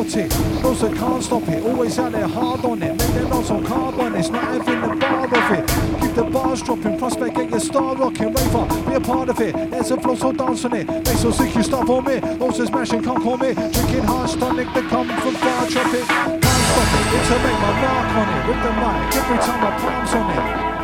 Russian 0.00 0.28
narcotic. 0.28 0.62
Those 0.62 0.80
that 0.80 0.96
can't 0.96 1.22
stop 1.22 1.48
it, 1.48 1.62
always 1.62 1.98
out 1.98 2.12
there 2.12 2.26
hard 2.26 2.64
on 2.64 2.82
it. 2.82 2.96
Make 2.96 2.98
their 2.98 3.24
them 3.24 3.32
on 3.32 3.64
carbon, 3.64 4.14
it's 4.14 4.28
not 4.28 4.44
having 4.44 4.80
the 4.80 4.96
bar 4.96 5.24
of 5.24 5.32
it. 5.32 6.00
Keep 6.00 6.14
the 6.14 6.24
bars 6.24 6.62
dropping, 6.62 6.98
prospect, 6.98 7.36
get 7.36 7.50
your 7.50 7.60
star 7.60 7.96
rocking, 7.96 8.32
raver, 8.32 8.90
be 8.90 8.94
a 8.94 9.00
part 9.00 9.28
of 9.28 9.40
it. 9.40 9.54
There's 9.70 9.90
a 9.90 10.00
flow, 10.00 10.14
so 10.14 10.32
dance 10.32 10.64
on 10.64 10.74
it. 10.74 10.86
They 11.04 11.14
so 11.14 11.30
sick 11.30 11.54
you 11.54 11.62
stop 11.62 11.88
on 11.88 12.04
me. 12.04 12.20
Those 12.20 12.40
Also 12.40 12.64
smashing, 12.66 13.02
can't 13.02 13.22
call 13.22 13.36
me. 13.36 13.54
Drinking 13.54 14.04
hard 14.04 14.30
tonic 14.30 14.66
that 14.74 14.88
come 14.88 15.08
from 15.08 15.34
far 15.34 15.66
tropic. 15.66 16.04
Can't 16.04 16.44
stop 16.44 16.90
it, 16.96 17.14
it's 17.18 17.30
a 17.30 17.38
make 17.44 17.60
my 17.60 17.72
mark 17.80 18.16
on 18.16 18.28
it. 18.36 18.48
With 18.48 18.62
the 18.62 18.72
mic, 18.80 19.16
every 19.16 19.38
time 19.38 19.64
I 19.64 19.78
palms 19.78 20.14
on 20.14 20.76
it. 20.76 20.79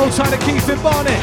Oh, 0.00 0.04
Old 0.04 0.12
time 0.14 0.30
to 0.30 0.38
keep 0.38 0.66
it 0.66 0.82
Barnett. 0.82 1.20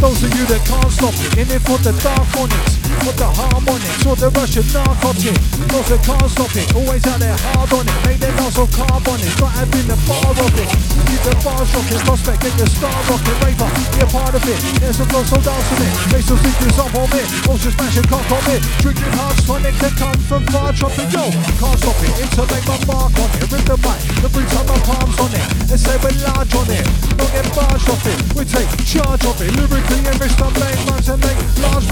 Those 0.00 0.24
of 0.24 0.34
you 0.34 0.46
that 0.46 0.62
can't 0.66 0.90
stop 0.90 1.14
it, 1.14 1.38
in 1.38 1.50
it 1.54 1.62
for 1.62 1.78
the 1.78 1.92
dark 2.02 2.26
phonics, 2.34 2.75
for 3.06 3.14
the 3.22 3.30
harmonics, 3.38 4.02
or 4.02 4.18
the 4.18 4.30
Russian 4.34 4.66
narcotic. 4.74 5.38
Those 5.70 5.86
that 5.94 6.02
can't 6.02 6.26
stop 6.26 6.50
it, 6.58 6.66
always 6.74 7.06
out 7.06 7.22
there 7.22 7.38
hard 7.54 7.70
on 7.70 7.86
it, 7.86 7.98
make 8.02 8.18
their 8.18 8.34
lots 8.42 8.58
of 8.58 8.66
carbonics, 8.74 9.38
not 9.38 9.54
having 9.54 9.86
the 9.86 9.94
bar 10.10 10.34
of 10.34 10.54
it. 10.58 10.66
Keep 11.06 11.22
the 11.22 11.34
bar 11.46 11.62
rocking, 11.70 12.02
prospect, 12.02 12.42
get 12.42 12.54
your 12.58 12.66
star 12.66 12.98
rocking, 13.06 13.38
raver, 13.46 13.70
be 13.94 14.02
a 14.02 14.06
part 14.10 14.34
of 14.34 14.42
it. 14.42 14.58
There's 14.82 14.98
a 14.98 15.06
flow, 15.06 15.22
so 15.22 15.38
dancing 15.38 15.86
it, 15.86 15.92
make 16.10 16.26
some 16.26 16.40
secrets 16.42 16.78
up 16.82 16.90
on 16.98 17.06
me, 17.14 17.22
also 17.46 17.70
smashing 17.70 18.08
cock 18.10 18.26
on 18.26 18.42
me, 18.50 18.56
drinking 18.82 19.12
hard 19.14 19.38
tonic 19.46 19.74
that 19.78 19.94
come 19.94 20.18
from 20.26 20.42
far 20.50 20.74
dropping, 20.74 21.10
yo, 21.14 21.30
can't 21.62 21.78
stop 21.78 22.00
it, 22.02 22.10
it's 22.18 22.34
make 22.34 22.66
my 22.66 22.78
mark 22.90 23.14
on 23.22 23.30
it, 23.38 23.46
rip 23.54 23.62
the 23.70 23.78
mic, 23.86 24.02
the 24.18 24.28
boots 24.34 24.54
on 24.58 24.66
my 24.66 24.78
palms 24.82 25.14
on 25.22 25.30
it, 25.30 25.46
and 25.70 25.78
say 25.78 25.94
we're 26.02 26.16
large 26.26 26.50
on 26.58 26.66
it, 26.74 26.82
don't 27.14 27.30
get 27.30 27.46
barged 27.54 27.86
off 27.86 28.02
it, 28.02 28.18
we 28.34 28.42
take 28.42 28.66
charge 28.82 29.22
of 29.22 29.38
it. 29.38 29.54
Lyrically 29.54 30.02
every 30.10 30.30
stop 30.34 30.54
lane 30.58 30.80
runs 30.90 31.06
and 31.06 31.22
make 31.22 31.38
large. 31.62 31.86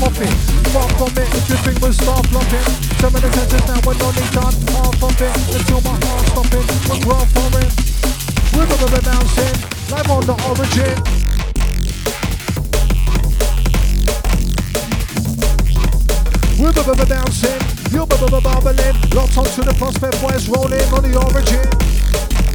Far 0.75 0.91
from 1.09 1.23
it, 1.23 1.29
think 1.65 1.81
we'll 1.81 1.93
start 1.93 2.27
flopping. 2.27 2.65
Of 3.05 3.13
the 3.13 3.31
senses 3.33 3.65
now 3.69 3.81
we're 3.85 4.01
only 4.01 4.25
done 4.33 4.55
half 4.73 5.03
of 5.03 5.21
it. 5.21 5.35
Until 5.53 5.81
my 5.85 5.97
heart 6.01 6.25
stopping, 6.33 6.67
we're 6.89 7.01
growing 7.05 7.31
for 7.35 7.49
it. 7.61 7.73
We're 8.55 8.69
gonna 8.69 8.89
be 8.89 9.01
bouncing, 9.05 9.57
live 9.93 10.11
on 10.11 10.25
the 10.25 10.37
origin. 10.49 10.97
We're 16.59 16.73
b 16.73 17.05
bouncing, 17.05 17.61
you're 17.93 18.07
b 18.07 18.15
b 18.21 18.41
bubbling, 18.41 18.97
locked 19.13 19.37
onto 19.37 19.63
the 19.63 19.75
prospect 19.77 20.21
boys 20.23 20.49
rolling 20.49 20.89
on 20.93 21.03
the 21.03 21.13
origin. 21.21 22.54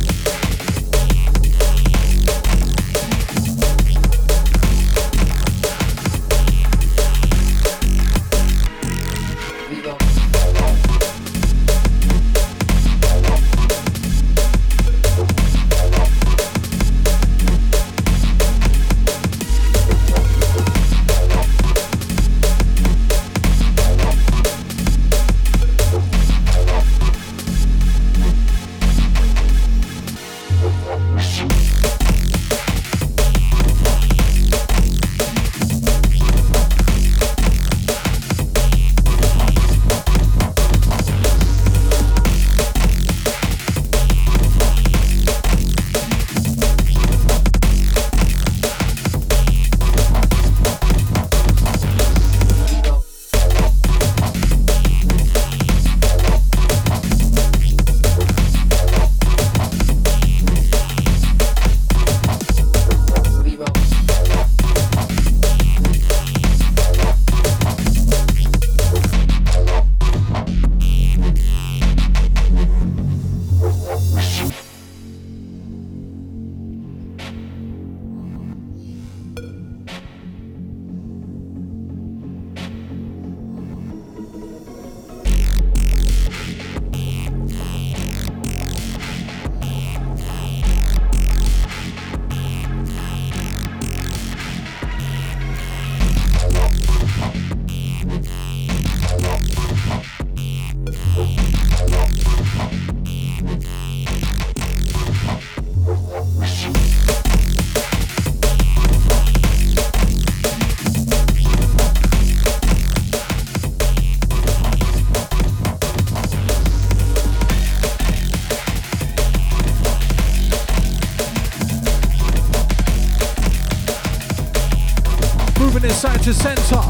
Moving 125.72 125.84
inside 125.84 126.24
to 126.24 126.34
center. 126.34 126.82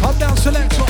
Come 0.00 0.18
down, 0.18 0.34
selector. 0.38 0.80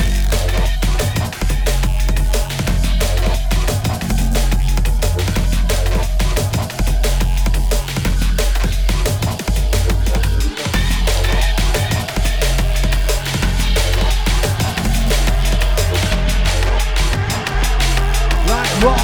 Like 18.47 18.81
raw 18.81 18.95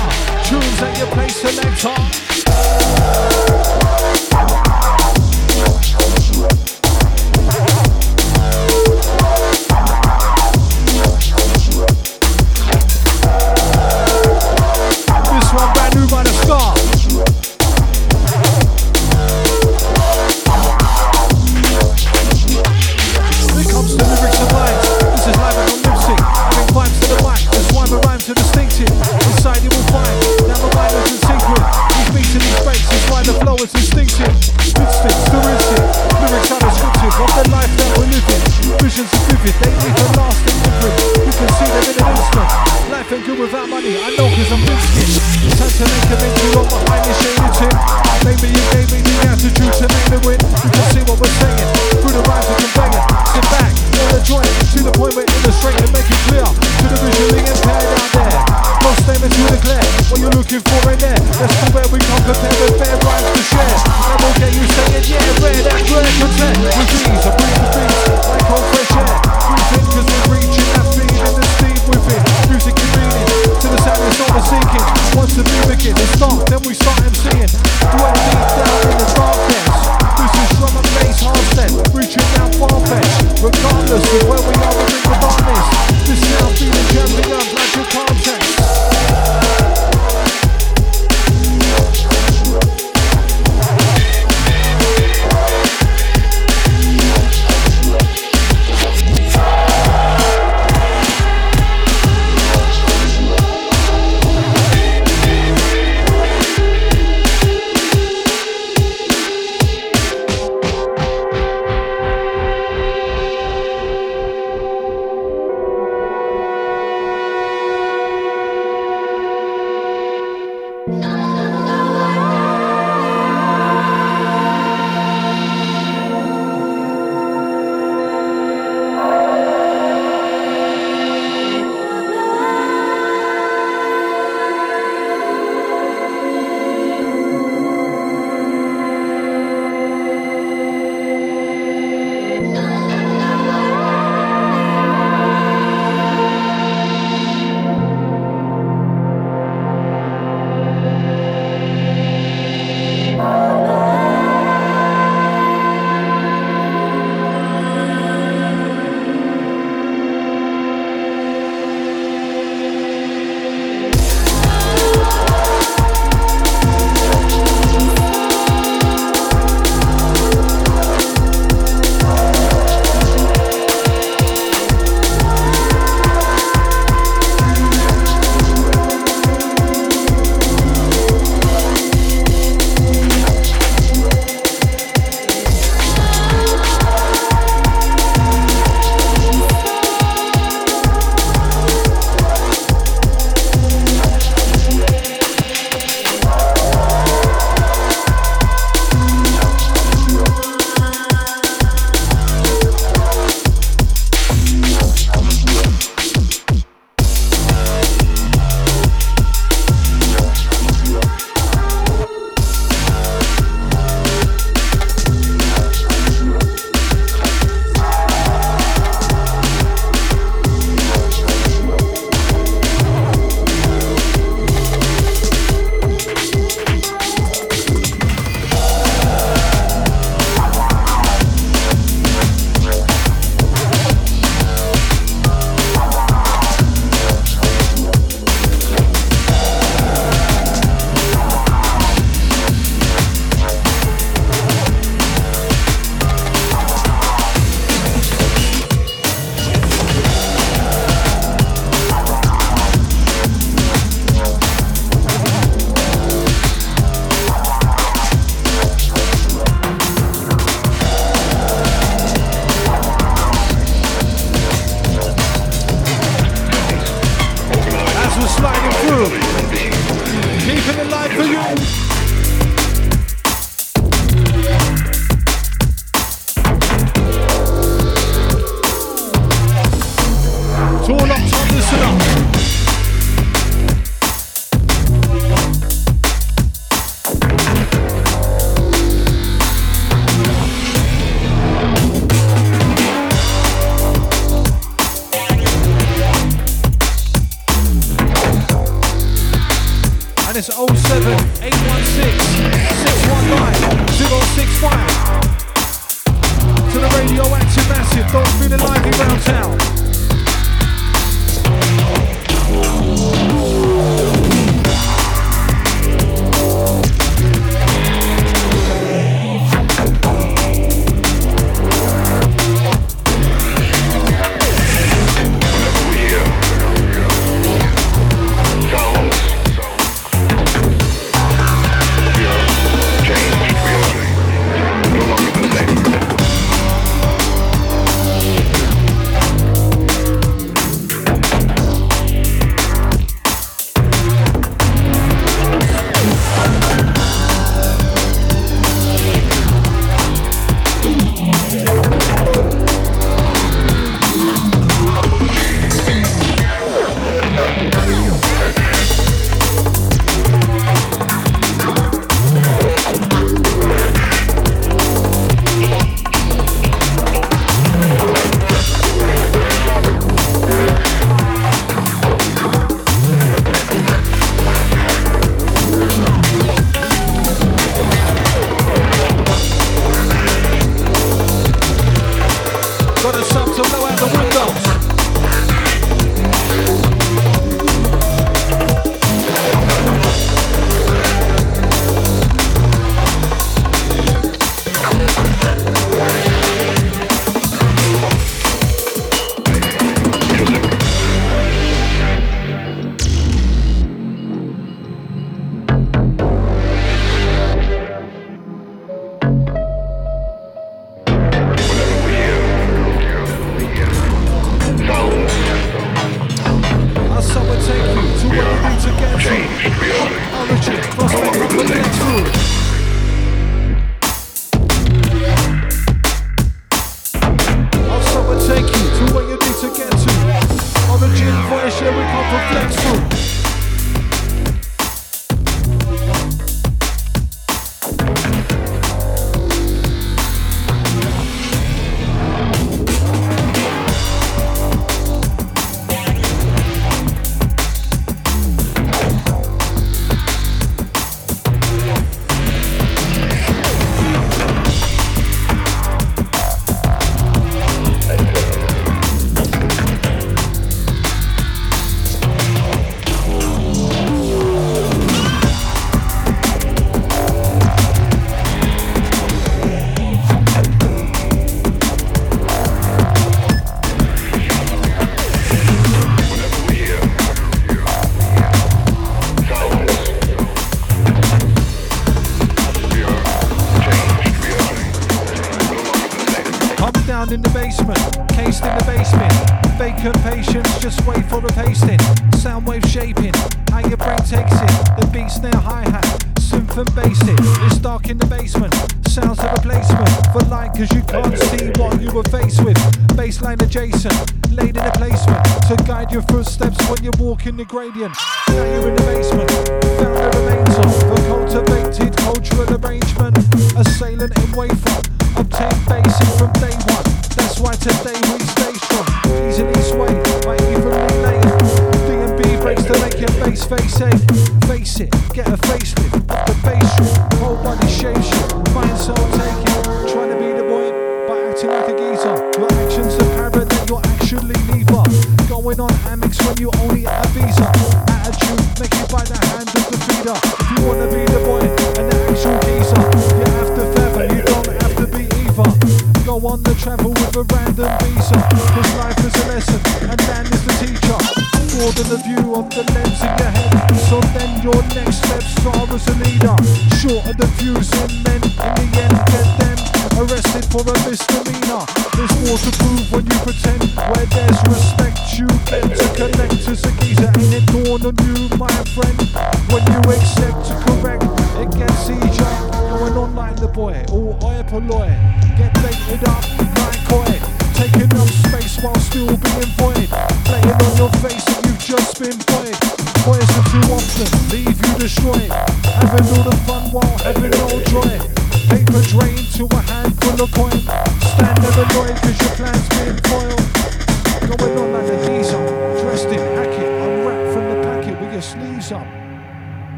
tunes 0.45 0.81
at 0.81 0.97
your 0.97 1.07
place, 1.07 1.41
selector. 1.41 2.28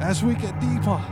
as 0.00 0.22
we 0.22 0.34
get 0.34 0.58
deeper. 0.60 1.02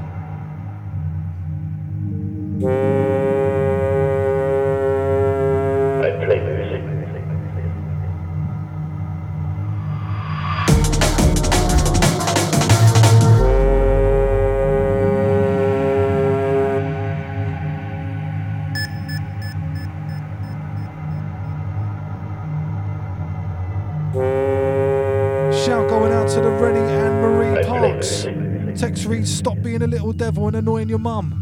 being 29.79 29.91
a 29.91 29.93
little 29.93 30.13
devil 30.13 30.47
and 30.47 30.57
annoying 30.57 30.89
your 30.89 31.01
mum. 31.01 31.33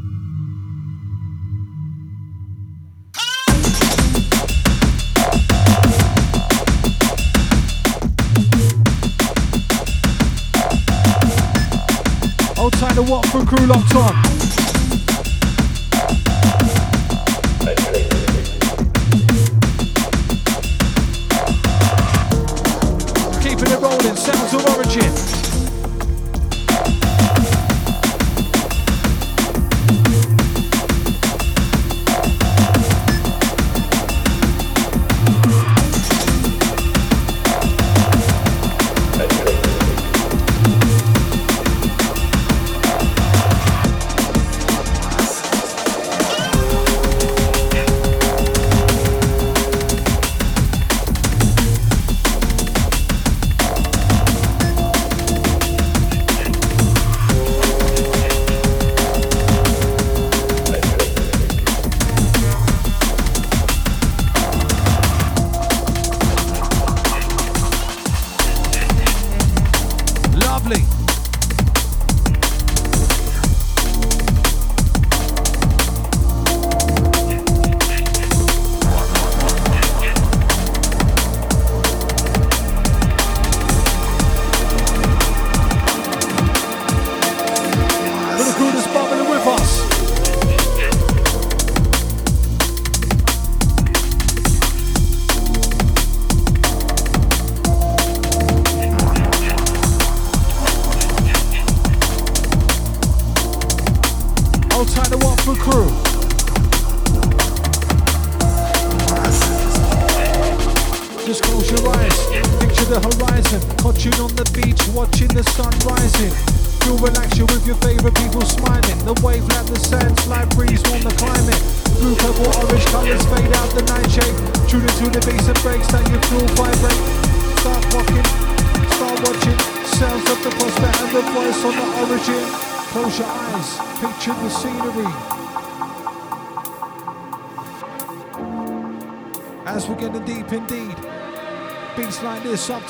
Old 12.59 12.73
time 12.75 12.95
the 12.95 13.03
from 13.27 13.47
crew 13.47 13.67
locked 13.67 13.95
on. 13.97 14.32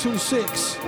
826. 0.04 0.78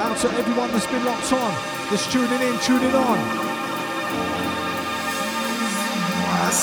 Out 0.00 0.16
to 0.18 0.28
everyone 0.38 0.72
that's 0.72 0.88
been 0.88 1.04
locked 1.04 1.32
on, 1.32 1.54
that's 1.88 2.12
tuning 2.12 2.40
in, 2.40 2.58
tuning 2.58 2.94
on. 2.96 3.18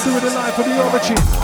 Doing 0.04 0.18
it 0.18 0.36
live 0.36 0.54
for 0.54 0.64
the 0.64 0.84
origin. 0.84 1.35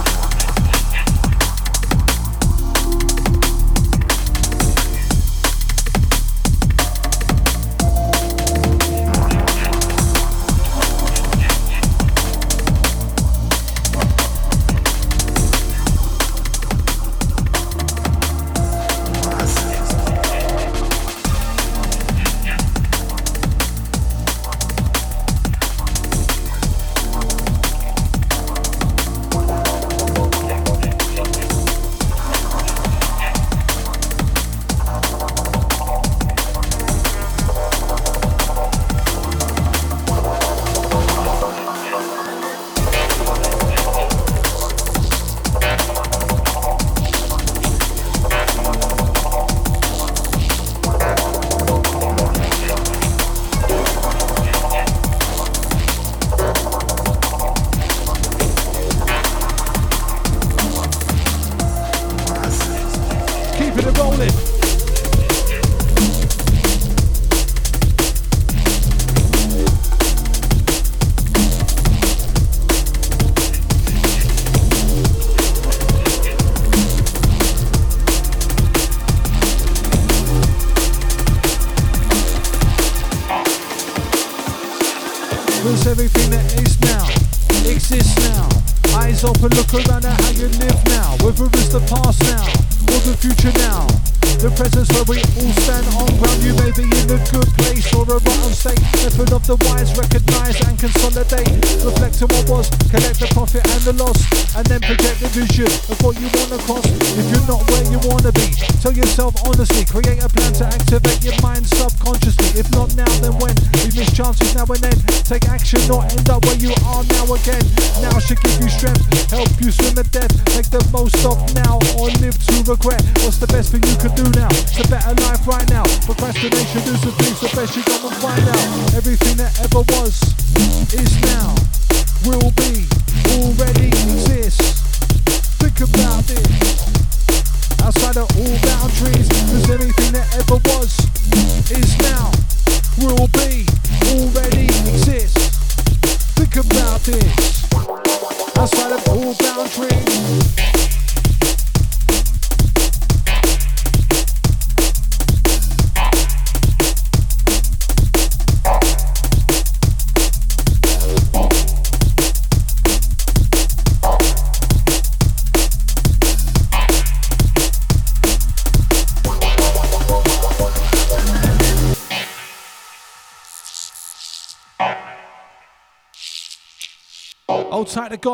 Tight 105.67 106.00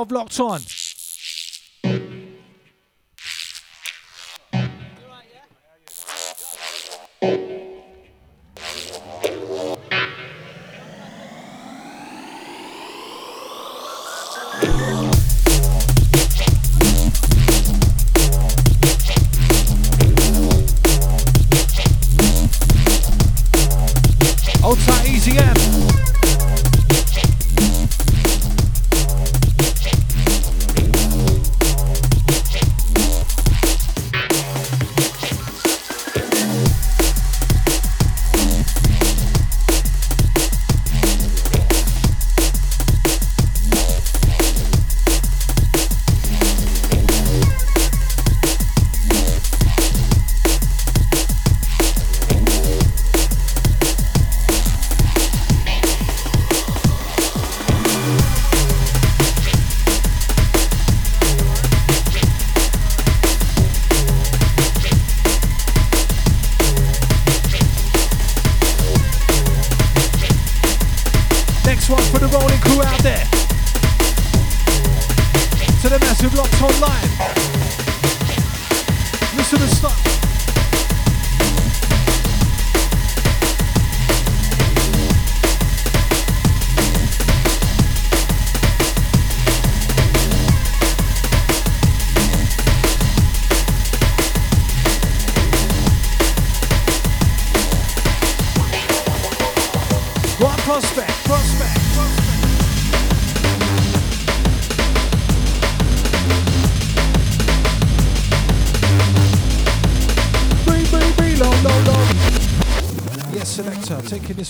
Gov 0.08 0.12
locked 0.12 0.40
on. 0.40 0.77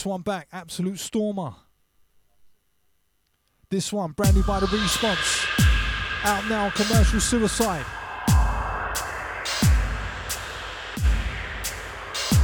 one 0.08 0.22
back, 0.22 0.48
Absolute 0.52 0.98
Stormer. 0.98 1.54
This 3.70 3.92
one, 3.92 4.14
brand 4.14 4.36
new 4.36 4.44
by 4.44 4.62
the 4.62 4.68
response. 4.68 5.46
Out 6.24 6.48
now, 6.48 6.70
commercial 6.70 7.20
suicide. 7.20 7.86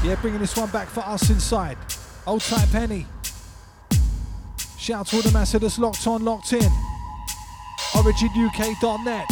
Yeah, 0.03 0.15
bringing 0.21 0.41
this 0.41 0.55
one 0.57 0.69
back 0.69 0.89
for 0.89 0.99
us 0.99 1.29
inside. 1.29 1.77
Old 2.27 2.41
tight 2.41 2.69
penny. 2.71 3.05
Shout 4.77 5.07
to 5.07 5.15
all 5.15 5.21
the 5.21 5.31
masses. 5.31 5.61
that's 5.61 5.79
locked 5.79 6.05
on, 6.05 6.25
locked 6.25 6.51
in. 6.51 6.69
OriginUK.net. 7.93 9.25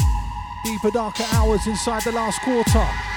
Deeper, 0.64 0.92
darker 0.92 1.26
hours 1.34 1.68
inside 1.68 2.04
the 2.04 2.14
last 2.14 2.40
quarter. 2.42 3.11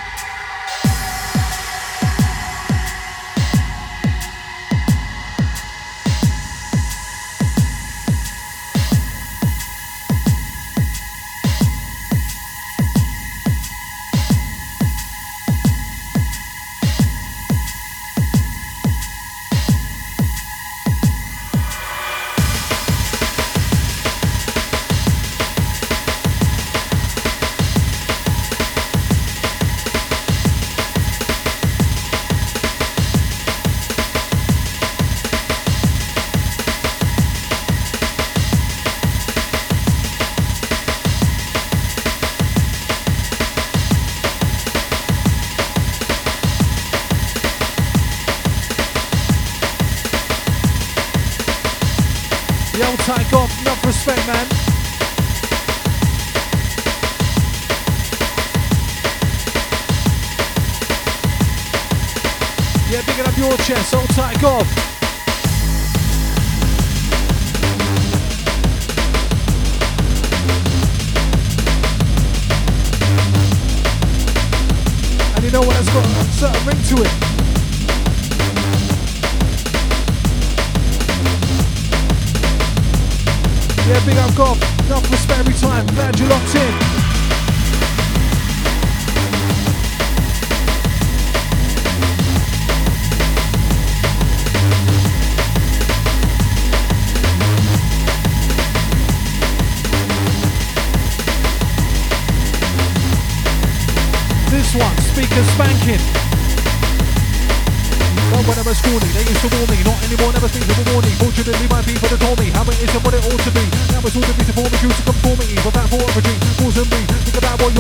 That 113.71 114.03
was 114.03 114.17
all 114.17 114.23
the 114.23 114.35
reason 114.39 114.55
for 114.55 114.69
the 114.69 114.77
crew 114.77 114.91
to 114.91 115.03
come 115.05 115.44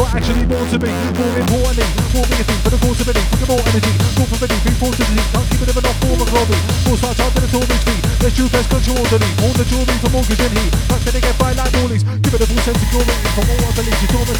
were 0.04 0.16
actually 0.16 0.44
more 0.44 0.66
to 0.68 0.78
be. 0.78 0.90
More 1.16 1.36
importantly, 1.40 1.86
more 2.12 2.26
meaning 2.28 2.48
for 2.60 2.70
the 2.70 2.78
cause 2.84 3.00
of 3.00 3.08
any. 3.08 3.24
Think 3.24 3.48
more 3.48 3.64
energy, 3.64 3.92
more 4.20 4.28
forbidden, 4.28 4.60
be 4.64 4.72
forced 4.76 4.98
to 5.00 5.04
disease. 5.08 5.28
Can't 5.32 5.48
keep 5.48 5.60
it 5.64 5.68
ever 5.72 5.82
not 5.84 5.96
form 6.04 6.20
a 6.20 6.26
glory. 6.28 6.58
Force 6.84 7.00
starts 7.00 7.20
out 7.24 7.32
to 7.32 7.40
the 7.40 7.48
torment 7.48 7.82
fee. 7.88 8.00
Let's 8.20 8.36
do 8.36 8.44
best 8.52 8.68
control 8.68 9.04
the 9.08 9.18
lead. 9.20 9.34
All 9.44 9.54
the 9.56 9.64
jewelry 9.64 9.96
for 10.00 10.10
mortgage 10.12 10.42
and 10.44 10.54
he. 10.56 10.64
Back 10.88 11.00
then 11.04 11.16
again 11.16 11.36
by 11.40 11.52
like 11.56 11.72
Give 11.72 12.34
it 12.36 12.44
a 12.44 12.46
full 12.48 12.62
sense 12.64 12.80
of 12.84 12.90
your 12.92 13.04
from 13.04 13.46
all 13.48 13.64
other 13.64 13.84
leagues. 13.84 14.00
You 14.04 14.08
saw 14.12 14.22
the 14.28 14.36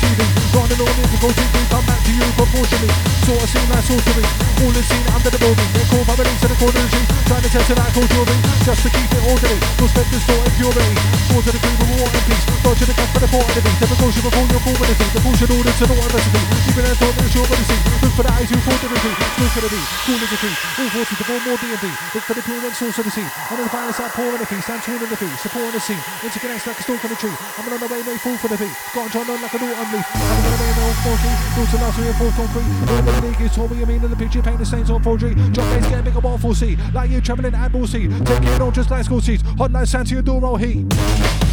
Running 0.55 0.81
all 0.85 0.97
in 1.01 1.07
to 1.09 1.19
go 1.20 1.28
TV. 1.32 1.55
Come 1.73 1.86
back 1.89 2.01
to 2.05 2.12
you 2.12 2.27
proportionally. 2.36 2.91
Sort 3.24 3.41
of 3.41 3.49
scene 3.49 3.69
like 3.73 3.85
sorcery. 3.89 4.24
All 4.65 4.74
is 4.77 4.86
seen 4.89 5.05
under 5.16 5.31
the 5.32 5.41
building. 5.41 5.69
They 5.73 5.85
call 5.89 6.05
by 6.05 6.15
release 6.20 6.43
in 6.45 6.51
the 6.53 6.59
corner 6.61 6.81
of 6.81 6.91
the. 6.93 7.01
Trying 7.24 7.45
to 7.45 7.51
test 7.51 7.70
an 7.73 7.78
alcohol 7.81 8.09
jewelry. 8.12 8.39
Just 8.65 8.81
to 8.85 8.91
keep 8.93 9.11
it 9.11 9.23
orderly. 9.24 9.59
You'll 9.81 9.89
spend 9.89 10.09
impurity. 10.12 10.97
Force 11.28 11.45
to 11.45 11.53
the 11.53 11.61
cream 11.61 11.78
of 11.81 11.89
war 11.97 12.09
and 12.09 12.24
peace. 12.28 12.45
Dodging 12.65 12.89
the 12.89 12.95
cat 12.95 13.09
for 13.12 13.20
the 13.20 13.28
poor 13.32 13.45
enemy. 13.45 13.73
Never 13.81 13.97
caution 14.01 14.23
before 14.24 14.47
your 14.49 14.62
formality. 14.65 15.07
The 15.15 15.20
bullshit 15.20 15.53
golden 15.55 15.74
to 15.78 15.86
the 15.86 15.94
diversity. 15.94 16.43
You've 16.66 16.74
been 16.74 16.86
out 16.90 16.98
on 16.98 17.14
the 17.14 17.31
shore, 17.31 17.47
but 17.47 17.59
it's 17.62 17.70
Look 18.02 18.12
for 18.18 18.24
the 18.26 18.32
eyes, 18.35 18.51
you 18.51 18.59
fall 18.66 18.74
to 18.74 18.89
the 18.90 18.98
sea. 18.98 19.14
Look 19.39 19.51
for 19.55 19.62
the 19.62 19.70
D, 19.70 19.76
cool 20.02 20.18
as 20.18 20.32
a 20.35 20.39
tree. 20.39 20.56
All 20.82 20.90
40 20.90 21.14
to 21.14 21.24
more 21.47 21.59
D&D. 21.62 21.86
Look 22.14 22.24
for 22.26 22.35
the 22.35 22.43
pure 22.43 22.59
and 22.59 22.74
source 22.74 22.98
of 22.98 23.05
the 23.06 23.14
sea. 23.14 23.28
I'm 23.51 23.59
on 23.59 23.64
the 23.64 23.70
fire 23.70 23.93
side, 23.94 24.12
pouring 24.18 24.39
the 24.43 24.47
feast. 24.47 24.70
I'm 24.70 24.82
in 24.82 25.10
the 25.10 25.18
feast. 25.18 25.39
Supporting 25.43 25.74
the 25.74 25.81
sea. 25.81 26.01
Interconnects 26.26 26.66
like 26.66 26.78
a 26.78 26.82
stalk 26.82 27.05
on 27.05 27.10
a 27.14 27.18
tree. 27.18 27.36
I'm 27.59 27.70
on 27.70 27.81
the 27.81 27.86
way, 27.86 28.02
no 28.02 28.14
fall 28.18 28.36
for 28.39 28.48
the 28.51 28.59
feet. 28.59 28.74
Got 28.94 29.14
on 29.14 29.31
on 29.31 29.39
like 29.43 29.55
an 29.55 29.62
autumn 29.62 29.90
leaf. 29.94 30.06
I'm 30.10 30.43
on 30.43 30.51
the 30.51 30.59
way, 30.59 30.70
no 30.74 30.86
fall 31.06 31.18
tree. 31.22 31.36
Built 31.55 31.68
to 31.70 31.76
last, 31.78 31.98
and 32.02 32.16
fourth 32.18 32.36
concrete. 32.39 32.70
All 32.90 33.02
the 33.02 33.14
league 33.22 33.40
is 33.40 33.59
all 33.59 33.70
you 33.70 33.86
mean 33.86 34.02
in 34.02 34.10
the 34.10 34.18
picture. 34.18 34.43
Paint 34.43 34.59
the 34.59 34.66
stains 34.66 34.90
on 34.90 35.02
forgery. 35.02 35.35
Drop 35.55 35.66
base, 35.70 35.86
get 35.86 36.01
a 36.01 36.02
bigger 36.02 36.20
ball 36.20 36.39
for 36.39 36.55
C. 36.55 36.76
Like 36.93 37.10
you 37.10 37.20
traveling 37.20 37.55
at 37.55 37.70
ball 37.70 37.86
seed. 37.86 38.10
Take 38.26 38.43
it 38.43 38.60
all 38.60 38.70
just 38.70 38.90
like 38.90 39.05
school 39.05 39.20
seats. 39.20 39.43
Hot 39.59 39.70
like 39.70 39.86
Santa, 39.86 40.09
to 40.09 40.14
your 40.18 40.22
door, 40.22 40.40
roll 40.40 40.56
heat. 40.56 41.44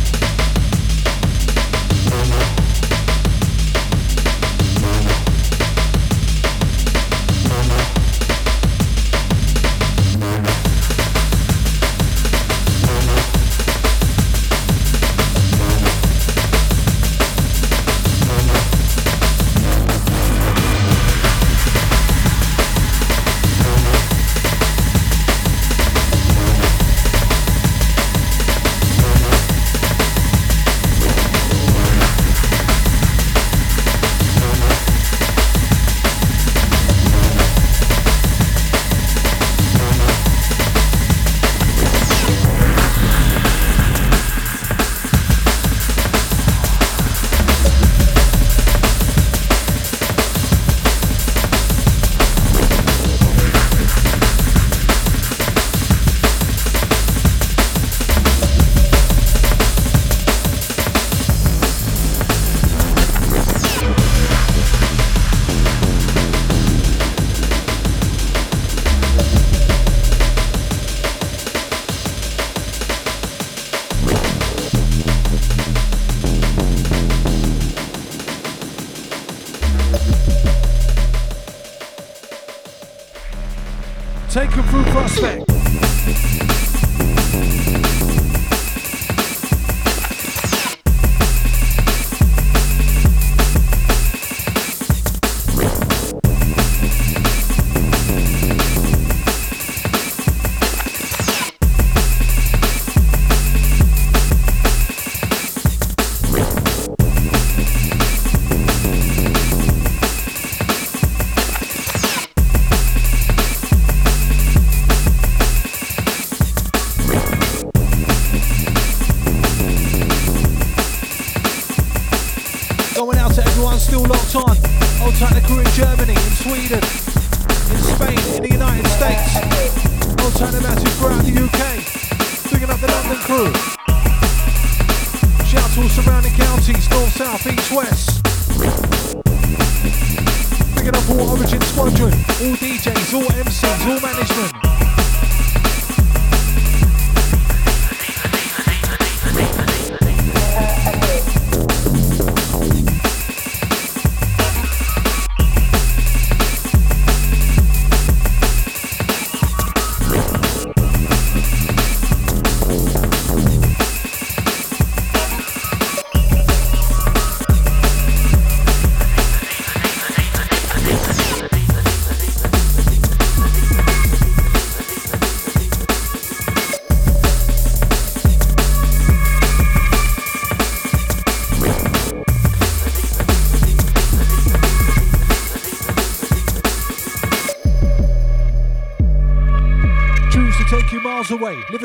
Away. 191.41 191.63
Live 191.69 191.83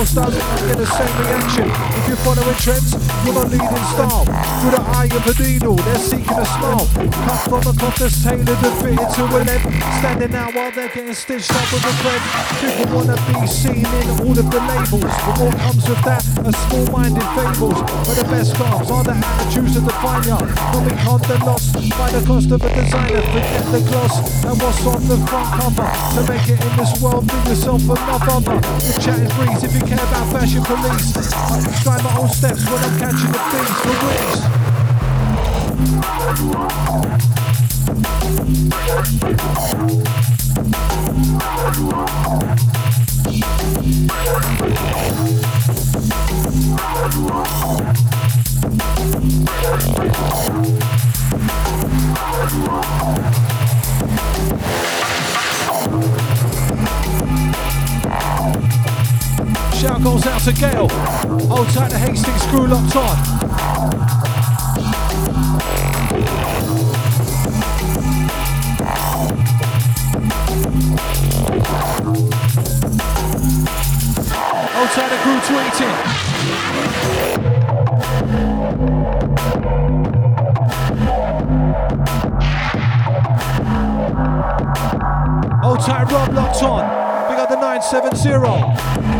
else 0.00 0.14
does 0.14 0.34
and 0.34 0.68
get 0.68 0.78
the 0.78 0.86
trends, 2.60 2.92
you're 3.24 3.34
not 3.34 3.48
leading 3.48 3.86
style. 3.96 4.24
Through 4.60 4.74
the 4.76 4.82
eye 4.84 5.08
of 5.08 5.24
a 5.24 5.34
needle, 5.42 5.76
they're 5.76 5.96
seeking 5.96 6.38
a 6.38 6.44
smile. 6.44 6.86
Cut 6.92 7.40
from 7.48 7.64
a 7.64 7.72
cloth 7.72 7.96
that's 7.96 8.22
tailored 8.22 8.48
and 8.48 8.76
fitted 8.84 9.08
to 9.16 9.22
a 9.24 9.40
length. 9.48 9.66
Standing 9.98 10.34
out 10.36 10.54
while 10.54 10.70
they're 10.70 10.92
getting 10.92 11.14
stitched 11.14 11.50
up 11.50 11.66
with 11.72 11.88
a 11.88 11.92
thread. 12.04 12.22
People 12.60 12.86
wanna 12.96 13.16
be 13.26 13.46
seen 13.46 13.86
in 13.86 14.06
all 14.20 14.36
of 14.36 14.46
the 14.52 14.60
labels. 14.60 15.14
But 15.24 15.36
what 15.40 15.56
comes 15.56 15.88
with 15.88 16.02
that 16.04 16.24
are 16.44 16.56
small-minded 16.68 17.28
fables. 17.32 17.80
But 18.04 18.16
the 18.20 18.26
best 18.28 18.52
stars 18.54 18.90
are 18.90 19.04
the 19.04 19.16
attitudes 19.16 19.80
define 19.80 20.24
ya. 20.28 20.38
Not 20.38 20.84
be 20.84 20.94
caught 21.00 21.22
the 21.24 21.38
loss 21.44 21.72
by 21.96 22.10
the 22.12 22.22
cost 22.26 22.50
of 22.52 22.60
a 22.60 22.70
designer. 22.76 23.22
Forget 23.32 23.64
the 23.72 23.80
gloss 23.88 24.14
and 24.44 24.56
what's 24.60 24.84
on 24.84 25.00
the 25.08 25.16
front 25.28 25.48
cover. 25.56 25.88
To 26.14 26.20
make 26.28 26.48
it 26.48 26.60
in 26.60 26.76
this 26.76 26.92
world 27.00 27.26
Bring 27.26 27.46
yourself 27.46 27.82
another 27.82 28.30
other. 28.32 28.58
The 28.60 28.98
chat 29.00 29.18
is 29.20 29.32
breeze 29.34 29.62
if 29.62 29.72
you 29.74 29.82
care 29.86 30.04
about 30.04 30.32
fashion 30.32 30.62
police. 30.64 31.12
Try 31.82 32.00
my 32.02 32.16
own 32.18 32.28
steps 32.56 32.70
when 32.70 32.82
I'm 32.84 32.98
catching 32.98 33.32
the 33.32 33.38
things 33.38 33.80
for 33.80 33.94
weeks. 34.06 34.50
Shout 59.80 60.02
goes 60.02 60.26
out 60.26 60.42
to 60.42 60.52
Gail. 60.52 60.88
Hold 61.48 61.68
tight 61.68 61.90
the 61.90 61.98
Hastings 61.98 62.42
screw 62.42 62.66
locked 62.66 62.96
on. 62.96 63.16
Tight 74.90 75.08
the 75.08 75.16
crew 75.22 75.38
tweeting. 75.46 75.94
Hold 85.62 85.80
tight 85.80 86.10
Rob 86.10 86.34
locked 86.34 86.62
on 86.64 87.30
We 87.30 87.36
got 87.36 87.48
the 87.48 87.56
970. 87.56 89.19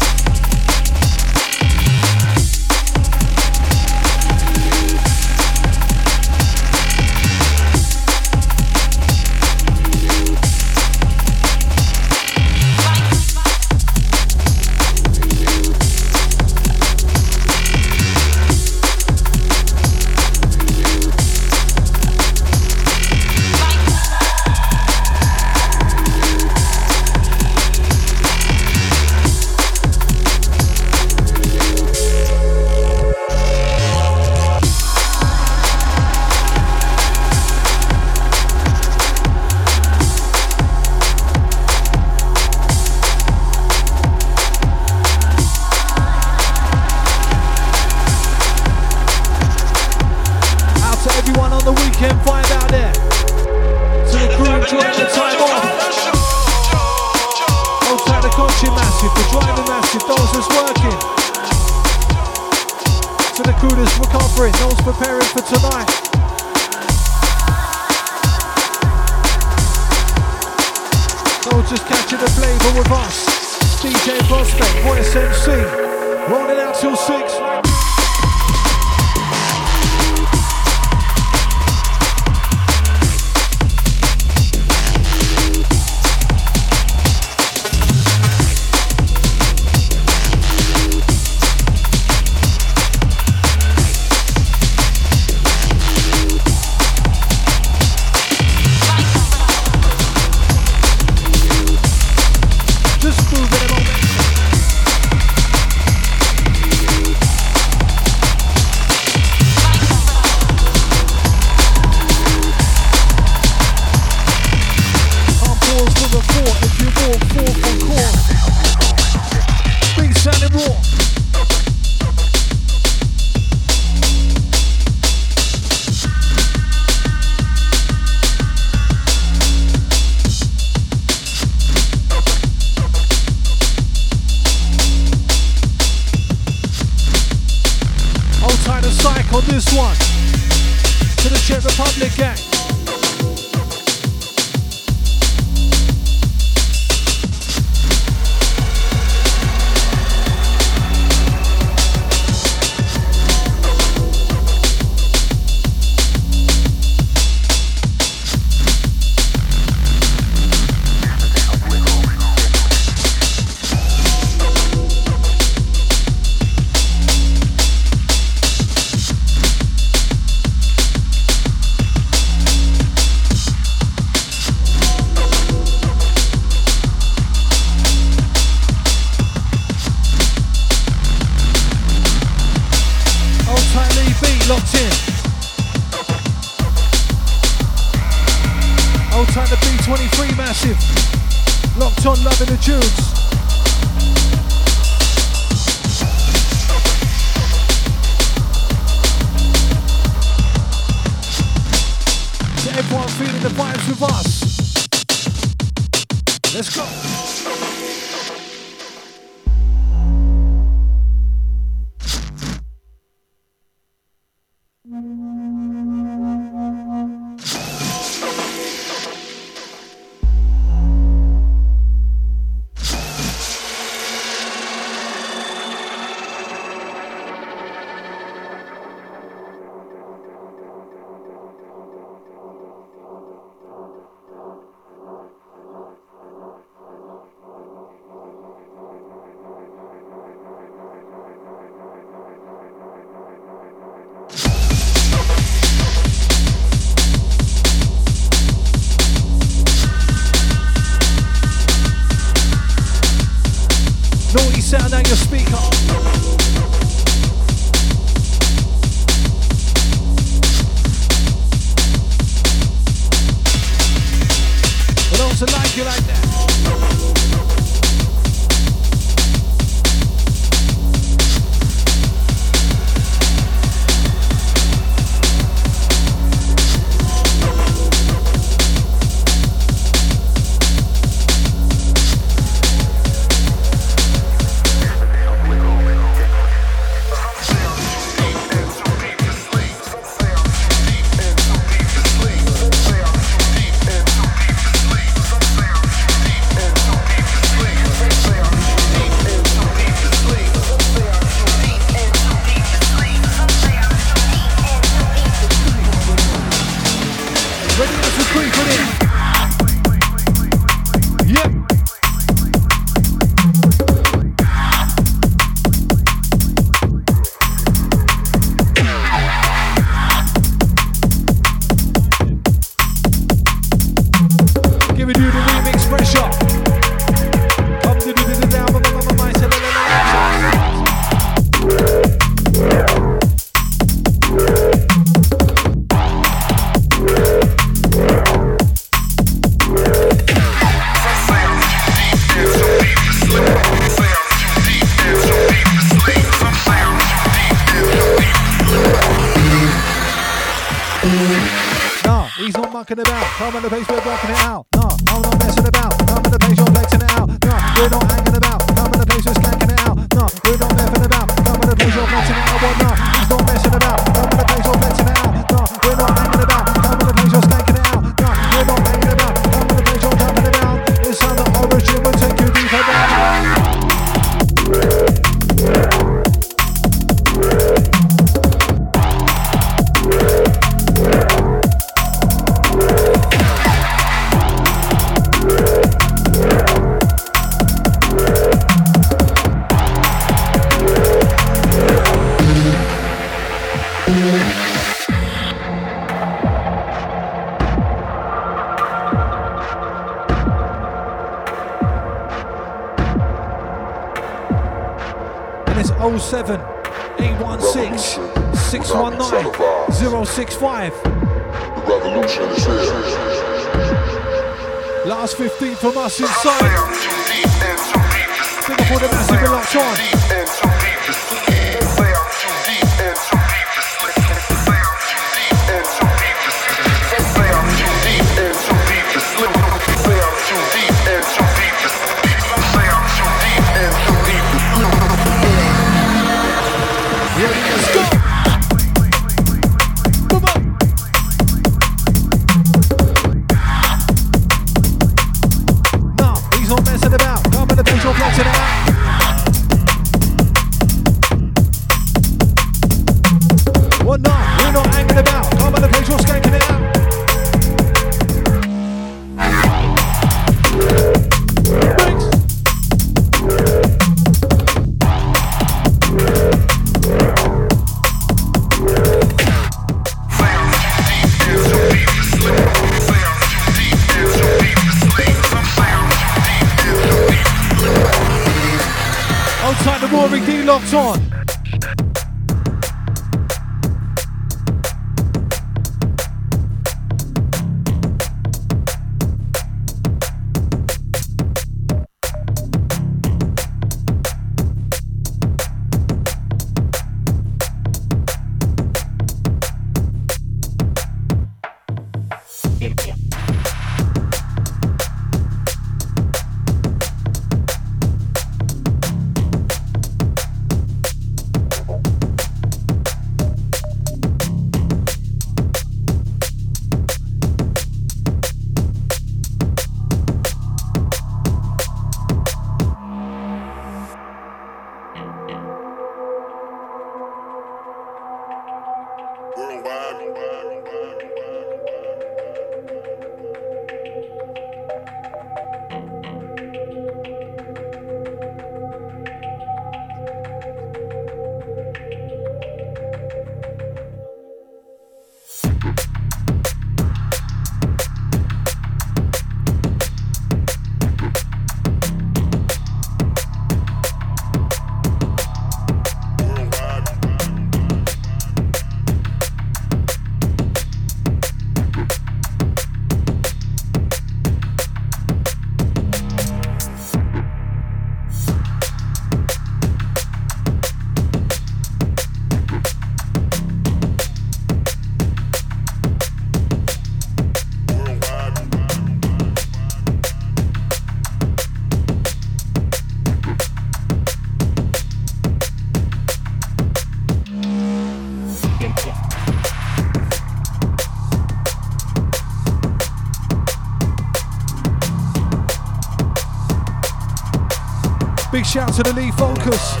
Shout 598.72 598.94
to 598.94 599.02
the 599.02 599.12
Lee 599.12 599.30
Focus. 599.32 600.00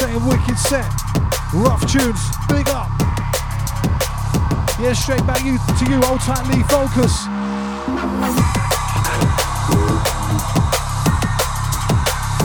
Saying 0.00 0.24
wicked 0.24 0.56
set. 0.56 0.88
Rough 1.52 1.84
tunes. 1.84 2.24
Big 2.48 2.66
up. 2.70 2.88
Yeah, 4.80 4.94
straight 4.94 5.20
back 5.26 5.44
you 5.44 5.58
to 5.58 5.84
you, 5.92 6.00
old 6.08 6.20
tight 6.20 6.48
Lee 6.48 6.64
Focus. 6.72 7.28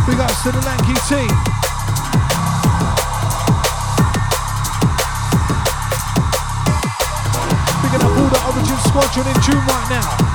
Big 0.04 0.20
ups 0.20 0.44
to 0.44 0.52
the 0.52 0.60
Lanky 0.68 1.00
team. 1.08 1.32
Big 7.80 7.96
up 7.96 8.04
all 8.04 8.28
T. 8.28 8.52
Origin 8.52 8.78
Squadron 8.84 9.28
in 9.28 9.42
tune 9.44 9.64
right 9.64 9.88
now. 9.90 10.31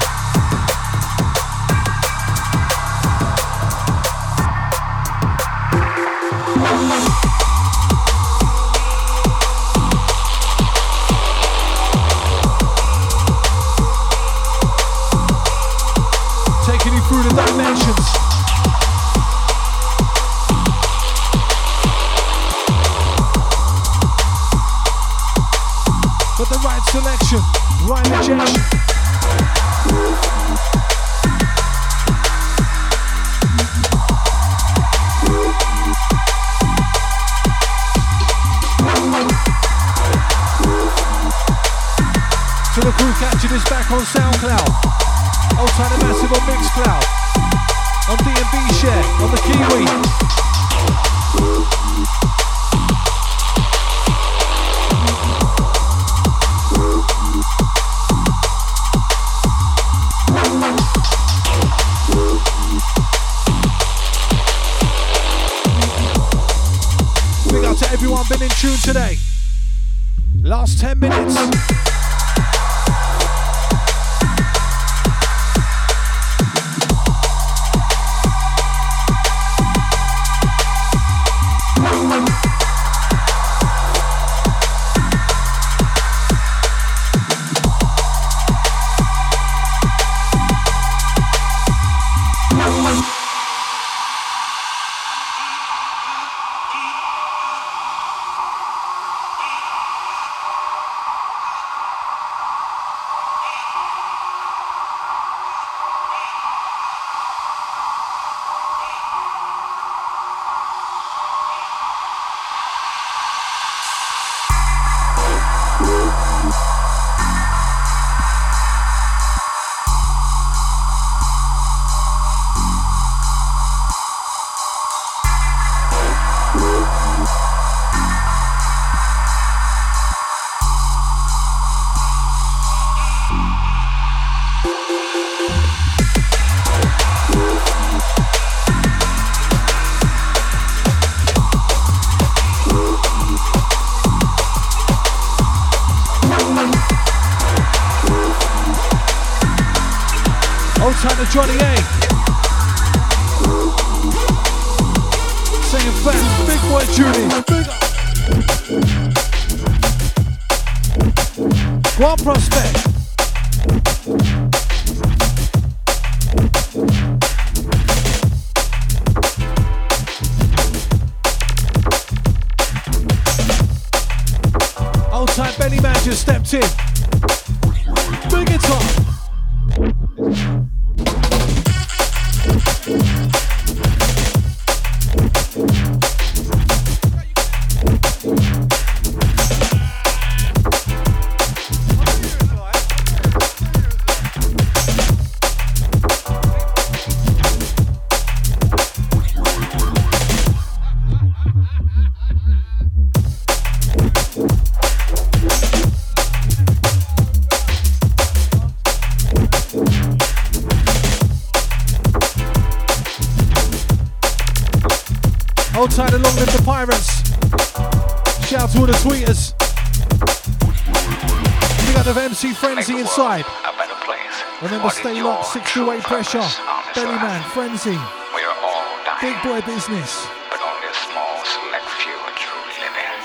628 225.97 226.05
pressure. 226.05 226.44
Bellyman, 226.93 227.40
Frenzy. 227.56 227.97
We 228.36 228.43
are 228.44 228.59
all 228.60 228.85
dying. 229.09 229.32
Big 229.32 229.39
boy 229.40 229.64
business. 229.64 230.28
But 230.52 230.60
only 230.60 230.89
a 230.93 230.97
small 231.09 231.40
select 231.40 231.89
few 232.05 232.12
are 232.12 232.36
truly 232.36 232.77
living. 232.85 233.16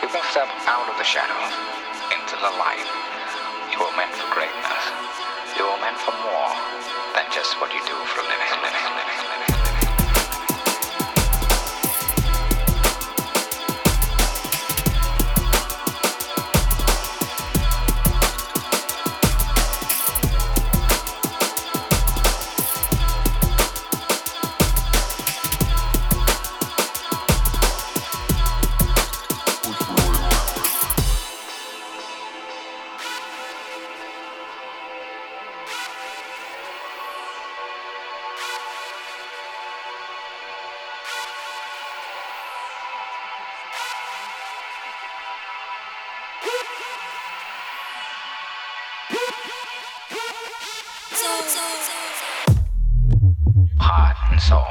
We 0.00 0.08
must 0.08 0.32
step 0.32 0.48
out 0.64 0.88
of 0.88 0.96
the 0.96 1.04
shadows 1.04 1.52
into 2.08 2.40
the 2.40 2.52
light. 2.56 2.88
You 3.68 3.84
were 3.84 3.92
meant 4.00 4.16
for 4.16 4.28
greatness. 4.32 4.84
You 5.60 5.68
were 5.68 5.80
meant 5.84 6.00
for 6.00 6.16
more 6.24 6.52
than 7.12 7.28
just 7.28 7.60
what 7.60 7.68
you 7.68 7.82
do 7.84 7.96
for 8.08 8.24
Heart 53.78 54.16
and 54.30 54.42
soul. 54.42 54.66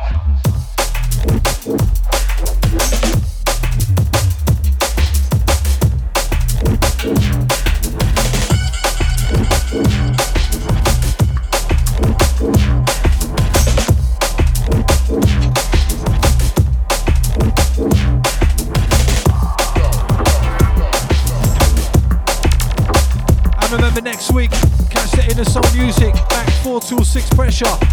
Tool 26.90 27.06
6 27.06 27.30
Pressure. 27.36 27.66
Shout 27.66 27.84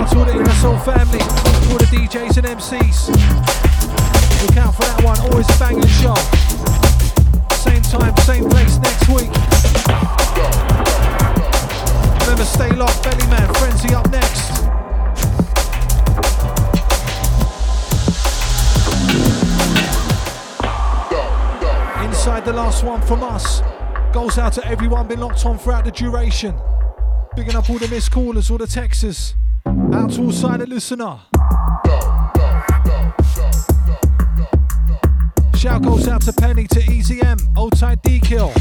out 0.00 0.08
to 0.10 0.18
all 0.18 0.24
the 0.24 0.32
Inner 0.32 0.48
family, 0.80 1.20
all 1.68 1.76
the 1.76 1.84
DJs 1.92 2.38
and 2.38 2.46
MCs. 2.46 3.10
Look 4.40 4.56
out 4.56 4.74
for 4.74 4.84
that 4.84 5.02
one, 5.04 5.20
always 5.20 5.46
a 5.50 5.58
banging 5.58 5.86
shot. 5.86 6.16
Same 7.52 7.82
time, 7.82 8.16
same 8.24 8.48
place 8.48 8.78
next 8.78 9.10
week. 9.10 9.30
Remember, 12.22 12.46
stay 12.46 12.70
locked, 12.70 13.02
Belly 13.04 13.26
Man, 13.26 13.52
Frenzy 13.56 13.92
up 13.92 14.08
next. 14.10 14.48
Inside 22.08 22.46
the 22.46 22.54
last 22.54 22.84
one 22.84 23.02
from 23.02 23.22
us. 23.22 23.60
Goes 24.12 24.38
out 24.38 24.52
to 24.54 24.66
everyone 24.66 25.06
been 25.06 25.20
locked 25.20 25.46
on 25.46 25.56
throughout 25.56 25.84
the 25.84 25.92
duration. 25.92 26.54
Bigging 27.36 27.54
up 27.54 27.70
all 27.70 27.78
the 27.78 27.86
missed 27.88 28.10
callers, 28.10 28.50
all 28.50 28.58
the 28.58 28.64
texters. 28.64 29.34
Out 29.94 30.10
to 30.12 30.22
all 30.22 30.32
silent 30.32 30.68
listener. 30.68 31.20
Shout 35.56 35.82
goes 35.82 36.08
out 36.08 36.22
to 36.22 36.32
Penny, 36.32 36.66
to 36.66 36.80
EZM, 36.80 37.56
Old 37.56 37.78
Tight 37.78 38.02
D 38.02 38.18
Kill. 38.18 38.52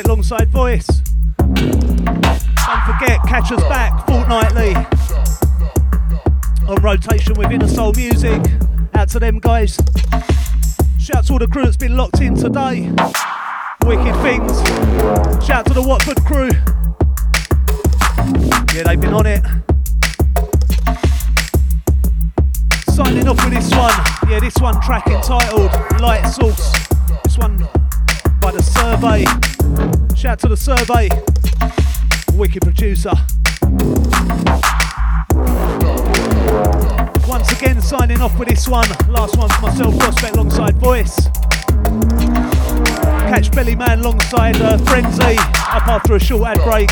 Prospect, 0.00 0.06
alongside 0.06 0.48
Voice. 0.48 0.86
Don't 1.36 2.84
forget, 2.86 3.20
catch 3.26 3.52
us 3.52 3.62
back 3.64 4.06
fortnightly 4.06 4.74
on 6.68 6.76
rotation 6.82 7.34
with 7.34 7.50
Inner 7.50 7.68
Soul 7.68 7.92
Music. 7.94 8.40
Out 8.94 9.08
to 9.10 9.18
them 9.18 9.38
guys. 9.38 9.76
Shout 10.98 11.26
to 11.26 11.32
all 11.32 11.38
the 11.38 11.48
crew 11.50 11.64
that's 11.64 11.76
been 11.76 11.96
locked 11.96 12.20
in 12.20 12.34
today. 12.34 12.90
Wicked 13.84 14.14
things. 14.22 14.52
Shout 15.44 15.66
to 15.66 15.74
the 15.74 15.84
Watford 15.86 16.22
crew. 16.24 16.50
Yeah, 18.74 18.84
they've 18.84 19.00
been 19.00 19.14
on 19.14 19.26
it. 19.26 19.44
Signing 22.94 23.28
off 23.28 23.44
with 23.44 23.54
this 23.54 23.70
one. 23.74 24.30
Yeah, 24.30 24.40
this 24.40 24.56
one 24.60 24.80
track 24.80 25.06
entitled 25.08 25.72
Light 26.00 26.24
Source. 26.26 26.72
This 27.24 27.36
one 27.38 27.56
by 28.40 28.52
the 28.52 28.62
Survey. 28.62 29.59
Shout 30.20 30.38
to 30.40 30.48
the 30.48 30.56
Survey. 30.56 31.08
Wicked 32.36 32.60
producer. 32.60 33.12
Once 37.26 37.50
again, 37.52 37.80
signing 37.80 38.20
off 38.20 38.38
with 38.38 38.50
this 38.50 38.68
one. 38.68 38.86
Last 39.08 39.38
one 39.38 39.48
for 39.48 39.62
myself, 39.62 39.98
Prospect, 39.98 40.34
alongside 40.34 40.76
Voice. 40.76 41.26
Catch 43.30 43.50
Belly 43.52 43.74
Man 43.74 44.00
alongside 44.00 44.60
uh, 44.60 44.76
Frenzy 44.84 45.38
up 45.38 45.88
after 45.88 46.16
a 46.16 46.20
short 46.20 46.48
ad 46.48 46.62
break. 46.64 46.90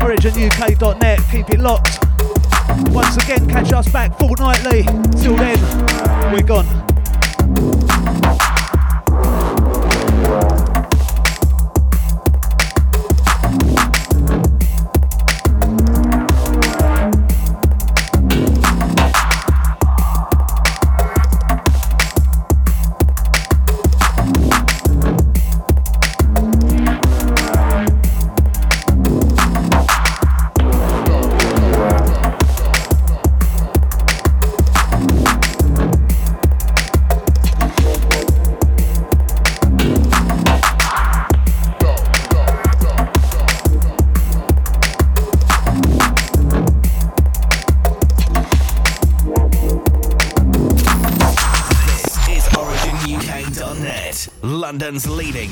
OriginUK.net, 0.00 1.20
keep 1.30 1.50
it 1.50 1.60
locked. 1.60 1.98
Once 2.94 3.18
again, 3.22 3.46
catch 3.46 3.74
us 3.74 3.92
back 3.92 4.18
fortnightly. 4.18 4.84
Till 5.20 5.36
then, 5.36 6.32
we're 6.32 6.42
gone. 6.42 6.77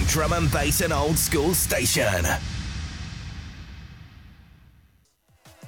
Drum 0.07 0.33
and 0.33 0.51
bass 0.51 0.81
and 0.81 0.93
old 0.93 1.19
school 1.19 1.55
station. 1.55 2.25